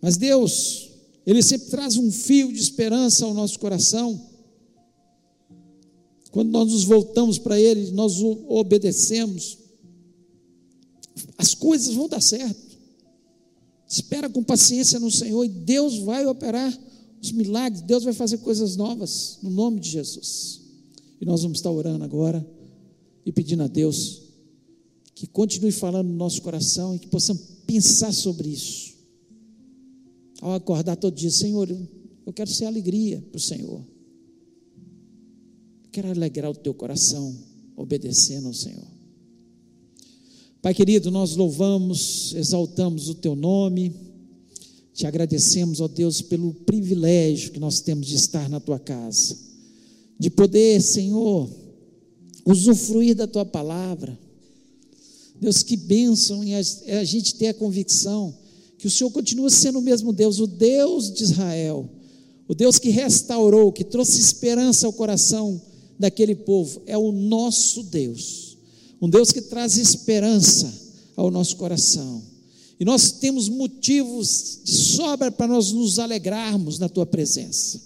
Mas 0.00 0.16
Deus, 0.16 0.90
Ele 1.26 1.42
sempre 1.42 1.68
traz 1.68 1.96
um 1.96 2.10
fio 2.10 2.52
de 2.52 2.58
esperança 2.58 3.24
ao 3.24 3.34
nosso 3.34 3.58
coração. 3.58 4.28
Quando 6.30 6.50
nós 6.50 6.70
nos 6.70 6.84
voltamos 6.84 7.38
para 7.38 7.60
Ele, 7.60 7.90
nós 7.90 8.20
o 8.20 8.46
obedecemos, 8.48 9.58
as 11.36 11.54
coisas 11.54 11.94
vão 11.94 12.08
dar 12.08 12.20
certo. 12.20 12.70
Espera 13.88 14.28
com 14.28 14.42
paciência 14.42 15.00
no 15.00 15.10
Senhor 15.10 15.44
e 15.44 15.48
Deus 15.48 15.98
vai 15.98 16.24
operar 16.24 16.72
os 17.20 17.32
milagres, 17.32 17.82
Deus 17.82 18.04
vai 18.04 18.12
fazer 18.12 18.38
coisas 18.38 18.76
novas, 18.76 19.38
no 19.42 19.50
nome 19.50 19.80
de 19.80 19.90
Jesus. 19.90 20.60
E 21.20 21.26
nós 21.26 21.42
vamos 21.42 21.58
estar 21.58 21.70
orando 21.70 22.04
agora 22.04 22.46
e 23.26 23.32
pedindo 23.32 23.62
a 23.62 23.66
Deus 23.66 24.22
que 25.14 25.26
continue 25.26 25.72
falando 25.72 26.08
no 26.08 26.16
nosso 26.16 26.40
coração 26.40 26.96
e 26.96 26.98
que 26.98 27.08
possamos 27.08 27.42
pensar 27.66 28.12
sobre 28.12 28.48
isso. 28.48 28.94
Ao 30.40 30.54
acordar 30.54 30.96
todo 30.96 31.14
dia, 31.14 31.30
Senhor, 31.30 31.70
eu 32.26 32.32
quero 32.32 32.50
ser 32.50 32.64
alegria 32.64 33.22
para 33.30 33.36
o 33.36 33.40
Senhor. 33.40 33.84
Eu 35.84 35.90
quero 35.92 36.08
alegrar 36.08 36.50
o 36.50 36.54
teu 36.54 36.72
coração, 36.72 37.36
obedecendo 37.76 38.46
ao 38.46 38.54
Senhor. 38.54 38.88
Pai 40.62 40.74
querido, 40.74 41.10
nós 41.10 41.36
louvamos, 41.36 42.34
exaltamos 42.34 43.08
o 43.08 43.14
teu 43.14 43.34
nome, 43.34 43.94
te 44.94 45.06
agradecemos, 45.06 45.80
ó 45.80 45.88
Deus, 45.88 46.20
pelo 46.20 46.52
privilégio 46.52 47.52
que 47.52 47.60
nós 47.60 47.80
temos 47.80 48.06
de 48.06 48.14
estar 48.14 48.48
na 48.48 48.60
tua 48.60 48.78
casa, 48.78 49.36
de 50.18 50.28
poder, 50.30 50.80
Senhor, 50.82 51.48
usufruir 52.44 53.14
da 53.14 53.26
tua 53.26 53.44
palavra. 53.44 54.18
Deus, 55.40 55.62
que 55.62 55.76
bênção 55.76 56.44
em 56.44 56.54
a 56.54 57.04
gente 57.04 57.34
ter 57.36 57.48
a 57.48 57.54
convicção 57.54 58.34
que 58.80 58.86
o 58.86 58.90
Senhor 58.90 59.10
continua 59.10 59.50
sendo 59.50 59.78
o 59.78 59.82
mesmo 59.82 60.12
Deus, 60.12 60.40
o 60.40 60.46
Deus 60.46 61.12
de 61.12 61.22
Israel, 61.22 61.88
o 62.48 62.54
Deus 62.54 62.78
que 62.78 62.90
restaurou, 62.90 63.72
que 63.72 63.84
trouxe 63.84 64.18
esperança 64.18 64.86
ao 64.86 64.92
coração 64.92 65.60
daquele 65.98 66.34
povo, 66.34 66.82
é 66.86 66.96
o 66.96 67.12
nosso 67.12 67.82
Deus 67.82 68.50
um 69.00 69.08
Deus 69.08 69.32
que 69.32 69.40
traz 69.40 69.78
esperança 69.78 70.72
ao 71.16 71.30
nosso 71.30 71.56
coração. 71.56 72.22
E 72.78 72.84
nós 72.84 73.12
temos 73.12 73.48
motivos 73.48 74.60
de 74.62 74.72
sobra 74.72 75.30
para 75.30 75.46
nós 75.46 75.72
nos 75.72 75.98
alegrarmos 75.98 76.78
na 76.78 76.88
tua 76.88 77.06
presença. 77.06 77.80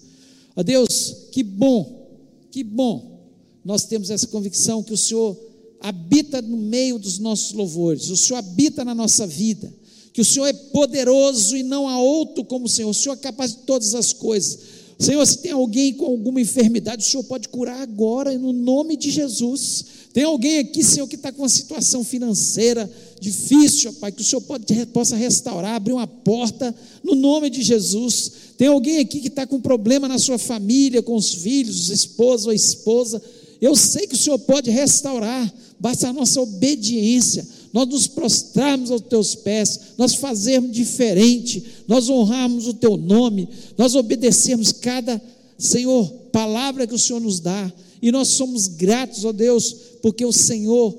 Ó 0.57 0.63
Deus, 0.63 1.29
que 1.31 1.43
bom, 1.43 2.09
que 2.51 2.65
bom. 2.65 3.23
Nós 3.65 3.85
temos 3.85 4.11
essa 4.11 4.27
convicção 4.27 4.83
que 4.83 4.93
o 4.93 4.97
Senhor 4.97 5.37
habita 5.81 6.43
no 6.43 6.57
meio 6.57 6.99
dos 6.99 7.19
nossos 7.19 7.53
louvores, 7.53 8.09
o 8.09 8.17
Senhor 8.17 8.39
habita 8.39 8.85
na 8.85 8.95
nossa 8.95 9.27
vida, 9.27 9.73
que 10.15 10.21
o 10.21 10.25
Senhor 10.25 10.47
é 10.47 10.53
poderoso 10.53 11.57
e 11.57 11.65
não 11.65 11.89
há 11.89 11.99
outro 11.99 12.45
como 12.45 12.67
o 12.67 12.69
Senhor, 12.69 12.89
o 12.89 12.95
Senhor 12.95 13.15
é 13.15 13.19
capaz 13.19 13.51
de 13.51 13.59
todas 13.59 13.97
as 13.97 14.13
coisas. 14.13 14.61
Senhor, 14.97 15.27
se 15.27 15.39
tem 15.39 15.51
alguém 15.51 15.93
com 15.93 16.07
alguma 16.07 16.41
enfermidade, 16.41 17.05
o 17.05 17.07
Senhor 17.07 17.25
pode 17.25 17.49
curar 17.49 17.81
agora, 17.81 18.33
no 18.39 18.53
nome 18.53 18.97
de 18.97 19.11
Jesus. 19.11 19.85
Tem 20.13 20.23
alguém 20.23 20.61
aqui, 20.61 20.85
Senhor, 20.85 21.09
que 21.09 21.17
está 21.17 21.33
com 21.33 21.43
uma 21.43 21.49
situação 21.49 22.05
financeira 22.05 22.89
difícil, 23.21 23.93
Pai, 23.95 24.13
que 24.13 24.23
o 24.23 24.25
Senhor 24.25 24.43
pode, 24.43 24.65
possa 24.93 25.17
restaurar, 25.17 25.75
abrir 25.75 25.93
uma 25.93 26.07
porta, 26.07 26.73
no 27.03 27.17
nome 27.17 27.51
de 27.51 27.61
Jesus. 27.61 28.31
Tem 28.57 28.69
alguém 28.69 29.01
aqui 29.01 29.21
que 29.21 29.27
está 29.27 29.45
com 29.45 29.61
problema 29.61 30.07
na 30.07 30.19
sua 30.19 30.39
família, 30.39 31.03
com 31.03 31.17
os 31.17 31.35
filhos, 31.35 31.91
esposo 31.91 32.51
ou 32.51 32.55
esposa. 32.55 33.21
Eu 33.61 33.75
sei 33.75 34.07
que 34.07 34.15
o 34.15 34.19
Senhor 34.19 34.39
pode 34.39 34.71
restaurar, 34.71 35.53
basta 35.81 36.09
a 36.09 36.13
nossa 36.13 36.41
obediência, 36.41 37.45
nós 37.75 37.89
nos 37.89 38.07
prostrarmos 38.07 38.93
aos 38.93 39.01
teus 39.01 39.35
pés, 39.35 39.81
nós 39.99 40.15
fazermos 40.15 40.71
diferente, 40.71 41.65
nós 41.89 42.09
honrarmos 42.09 42.69
o 42.69 42.75
teu 42.75 42.97
nome, 42.97 43.49
nós 43.77 43.97
obedecermos 43.97 44.71
cada, 44.71 45.21
Senhor, 45.59 46.09
palavra 46.31 46.87
que 46.87 46.95
o 46.95 46.99
Senhor 46.99 47.19
nos 47.19 47.41
dá, 47.41 47.73
e 48.01 48.13
nós 48.13 48.29
somos 48.29 48.69
gratos, 48.69 49.25
ó 49.25 49.33
Deus, 49.33 49.75
porque 50.01 50.25
o 50.25 50.33
Senhor, 50.33 50.97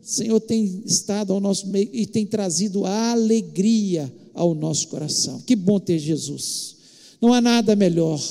Senhor 0.00 0.40
tem 0.40 0.82
estado 0.86 1.34
ao 1.34 1.40
nosso 1.40 1.66
meio 1.66 1.90
e 1.92 2.06
tem 2.06 2.24
trazido 2.24 2.86
alegria 2.86 4.10
ao 4.32 4.54
nosso 4.54 4.88
coração. 4.88 5.42
Que 5.44 5.54
bom 5.54 5.78
ter 5.78 5.98
Jesus. 5.98 6.76
Não 7.20 7.34
há 7.34 7.42
nada 7.42 7.76
melhor. 7.76 8.22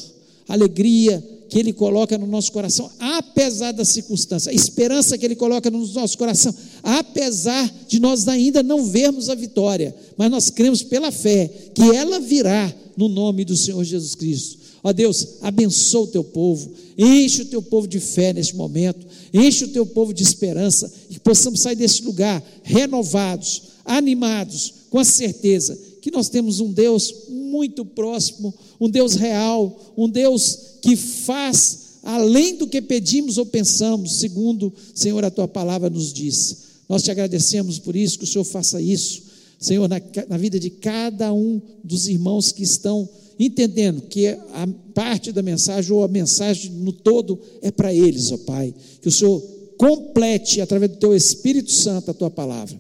Alegria 0.48 1.24
que 1.56 1.60
Ele 1.60 1.72
coloca 1.72 2.18
no 2.18 2.28
nosso 2.28 2.52
coração, 2.52 2.92
apesar 3.00 3.72
da 3.72 3.86
circunstância, 3.86 4.52
a 4.52 4.54
esperança 4.54 5.18
que 5.18 5.26
Ele 5.26 5.38
coloca 5.38 5.72
no 5.72 5.88
nosso 5.88 6.18
coração, 6.18 6.54
apesar 6.84 7.74
de 7.88 7.98
nós 7.98 8.28
ainda 8.28 8.62
não 8.62 8.84
vermos 8.84 9.30
a 9.30 9.36
vitória, 9.36 9.96
mas 10.18 10.30
nós 10.30 10.50
cremos 10.50 10.84
pela 10.84 11.14
fé 11.14 11.50
que 11.74 11.96
ela 11.96 12.20
virá 12.20 12.76
no 12.98 13.08
nome 13.08 13.46
do 13.46 13.56
Senhor 13.56 13.82
Jesus 13.86 14.16
Cristo. 14.16 14.58
Ó 14.84 14.92
Deus, 14.92 15.36
abençoa 15.40 16.02
o 16.02 16.08
teu 16.08 16.26
povo, 16.26 16.74
enche 16.98 17.44
o 17.44 17.46
teu 17.46 17.62
povo 17.62 17.88
de 17.88 18.02
fé 18.02 18.34
neste 18.34 18.54
momento, 18.58 19.08
enche 19.34 19.64
o 19.64 19.70
teu 19.70 19.86
povo 19.86 20.14
de 20.14 20.24
esperança, 20.24 20.92
e 21.10 21.14
que 21.14 21.22
possamos 21.22 21.62
sair 21.62 21.78
deste 21.78 22.04
lugar 22.04 22.44
renovados, 22.64 23.62
animados, 23.86 24.74
com 24.90 25.00
a 25.00 25.06
certeza 25.06 25.80
que 26.02 26.12
nós 26.12 26.28
temos 26.28 26.60
um 26.60 26.72
Deus 26.72 27.30
muito 27.30 27.84
próximo, 27.84 28.54
um 28.80 28.90
Deus 28.90 29.16
real, 29.16 29.94
um 29.98 30.08
Deus 30.08 30.75
que 30.86 30.96
faz 30.96 31.80
além 32.04 32.58
do 32.58 32.68
que 32.68 32.80
pedimos 32.80 33.40
ou 33.40 33.46
pensamos, 33.48 34.20
segundo, 34.20 34.72
Senhor, 34.94 35.26
a 35.26 35.32
tua 35.32 35.48
palavra 35.48 35.90
nos 35.90 36.14
diz. 36.14 36.58
Nós 36.88 37.02
te 37.02 37.10
agradecemos 37.10 37.80
por 37.80 37.96
isso, 37.96 38.20
que 38.20 38.24
o 38.24 38.28
Senhor 38.28 38.44
faça 38.44 38.80
isso, 38.80 39.24
Senhor, 39.60 39.90
na, 39.90 40.00
na 40.30 40.38
vida 40.38 40.60
de 40.60 40.70
cada 40.70 41.34
um 41.34 41.60
dos 41.84 42.08
irmãos 42.08 42.52
que 42.52 42.62
estão 42.62 43.10
entendendo 43.40 44.04
que 44.04 44.28
a 44.28 44.68
parte 44.94 45.32
da 45.32 45.42
mensagem 45.42 45.92
ou 45.92 46.04
a 46.04 46.08
mensagem 46.08 46.70
no 46.70 46.94
todo 46.94 47.40
é 47.64 47.72
para 47.72 47.92
eles, 47.92 48.32
ó 48.32 48.38
Pai. 48.38 48.72
Que 49.02 49.08
o 49.08 49.12
Senhor 49.12 49.42
complete 49.76 50.62
através 50.62 50.92
do 50.92 50.98
teu 50.98 51.16
Espírito 51.16 51.72
Santo 51.72 52.12
a 52.12 52.14
tua 52.14 52.30
palavra. 52.30 52.80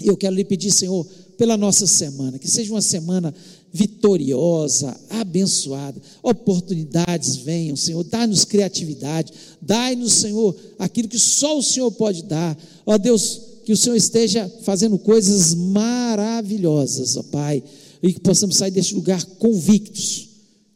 E 0.00 0.08
eu 0.08 0.16
quero 0.16 0.34
lhe 0.34 0.44
pedir, 0.44 0.72
Senhor, 0.72 1.06
pela 1.38 1.56
nossa 1.56 1.86
semana, 1.86 2.36
que 2.36 2.50
seja 2.50 2.72
uma 2.72 2.82
semana 2.82 3.32
vitoriosa, 3.72 4.94
abençoada. 5.08 6.00
Oportunidades 6.22 7.36
venham, 7.36 7.74
Senhor. 7.74 8.04
Dá-nos 8.04 8.44
criatividade, 8.44 9.32
dai-nos, 9.60 10.12
Senhor, 10.12 10.54
aquilo 10.78 11.08
que 11.08 11.18
só 11.18 11.58
o 11.58 11.62
Senhor 11.62 11.90
pode 11.92 12.22
dar. 12.24 12.56
Ó 12.84 12.98
Deus, 12.98 13.40
que 13.64 13.72
o 13.72 13.76
Senhor 13.76 13.96
esteja 13.96 14.50
fazendo 14.62 14.98
coisas 14.98 15.54
maravilhosas, 15.54 17.16
ó 17.16 17.22
Pai, 17.22 17.62
e 18.02 18.12
que 18.12 18.20
possamos 18.20 18.56
sair 18.56 18.70
deste 18.70 18.94
lugar 18.94 19.24
convictos 19.38 20.28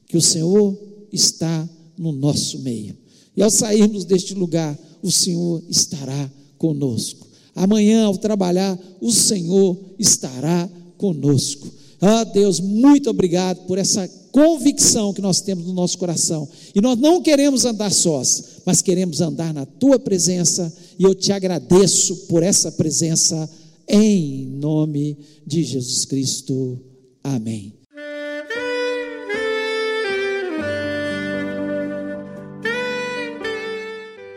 que 0.06 0.16
o 0.16 0.22
Senhor 0.22 0.76
está 1.12 1.68
no 1.98 2.12
nosso 2.12 2.60
meio. 2.60 2.96
E 3.36 3.42
ao 3.42 3.50
sairmos 3.50 4.04
deste 4.04 4.32
lugar, 4.32 4.78
o 5.02 5.10
Senhor 5.10 5.62
estará 5.68 6.30
conosco. 6.56 7.26
Amanhã, 7.54 8.04
ao 8.04 8.16
trabalhar, 8.16 8.78
o 9.00 9.12
Senhor 9.12 9.76
estará 9.98 10.68
conosco. 10.96 11.68
Ah, 12.00 12.24
Deus, 12.24 12.60
muito 12.60 13.08
obrigado 13.10 13.66
por 13.66 13.78
essa 13.78 14.08
convicção 14.30 15.14
que 15.14 15.22
nós 15.22 15.40
temos 15.40 15.66
no 15.66 15.72
nosso 15.72 15.96
coração. 15.96 16.46
E 16.74 16.80
nós 16.80 16.98
não 16.98 17.22
queremos 17.22 17.64
andar 17.64 17.90
sós, 17.90 18.60
mas 18.66 18.82
queremos 18.82 19.20
andar 19.20 19.54
na 19.54 19.64
tua 19.64 19.98
presença. 19.98 20.70
E 20.98 21.04
eu 21.04 21.14
te 21.14 21.32
agradeço 21.32 22.26
por 22.26 22.42
essa 22.42 22.70
presença, 22.70 23.48
em 23.88 24.46
nome 24.46 25.16
de 25.46 25.62
Jesus 25.62 26.04
Cristo. 26.04 26.78
Amém. 27.24 27.72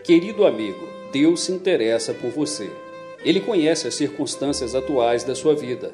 Querido 0.03 0.45
amigo, 0.45 0.87
Deus 1.11 1.41
se 1.41 1.51
interessa 1.51 2.13
por 2.13 2.31
você. 2.31 2.71
Ele 3.23 3.41
conhece 3.41 3.87
as 3.87 3.95
circunstâncias 3.95 4.73
atuais 4.73 5.23
da 5.23 5.35
sua 5.35 5.55
vida. 5.55 5.93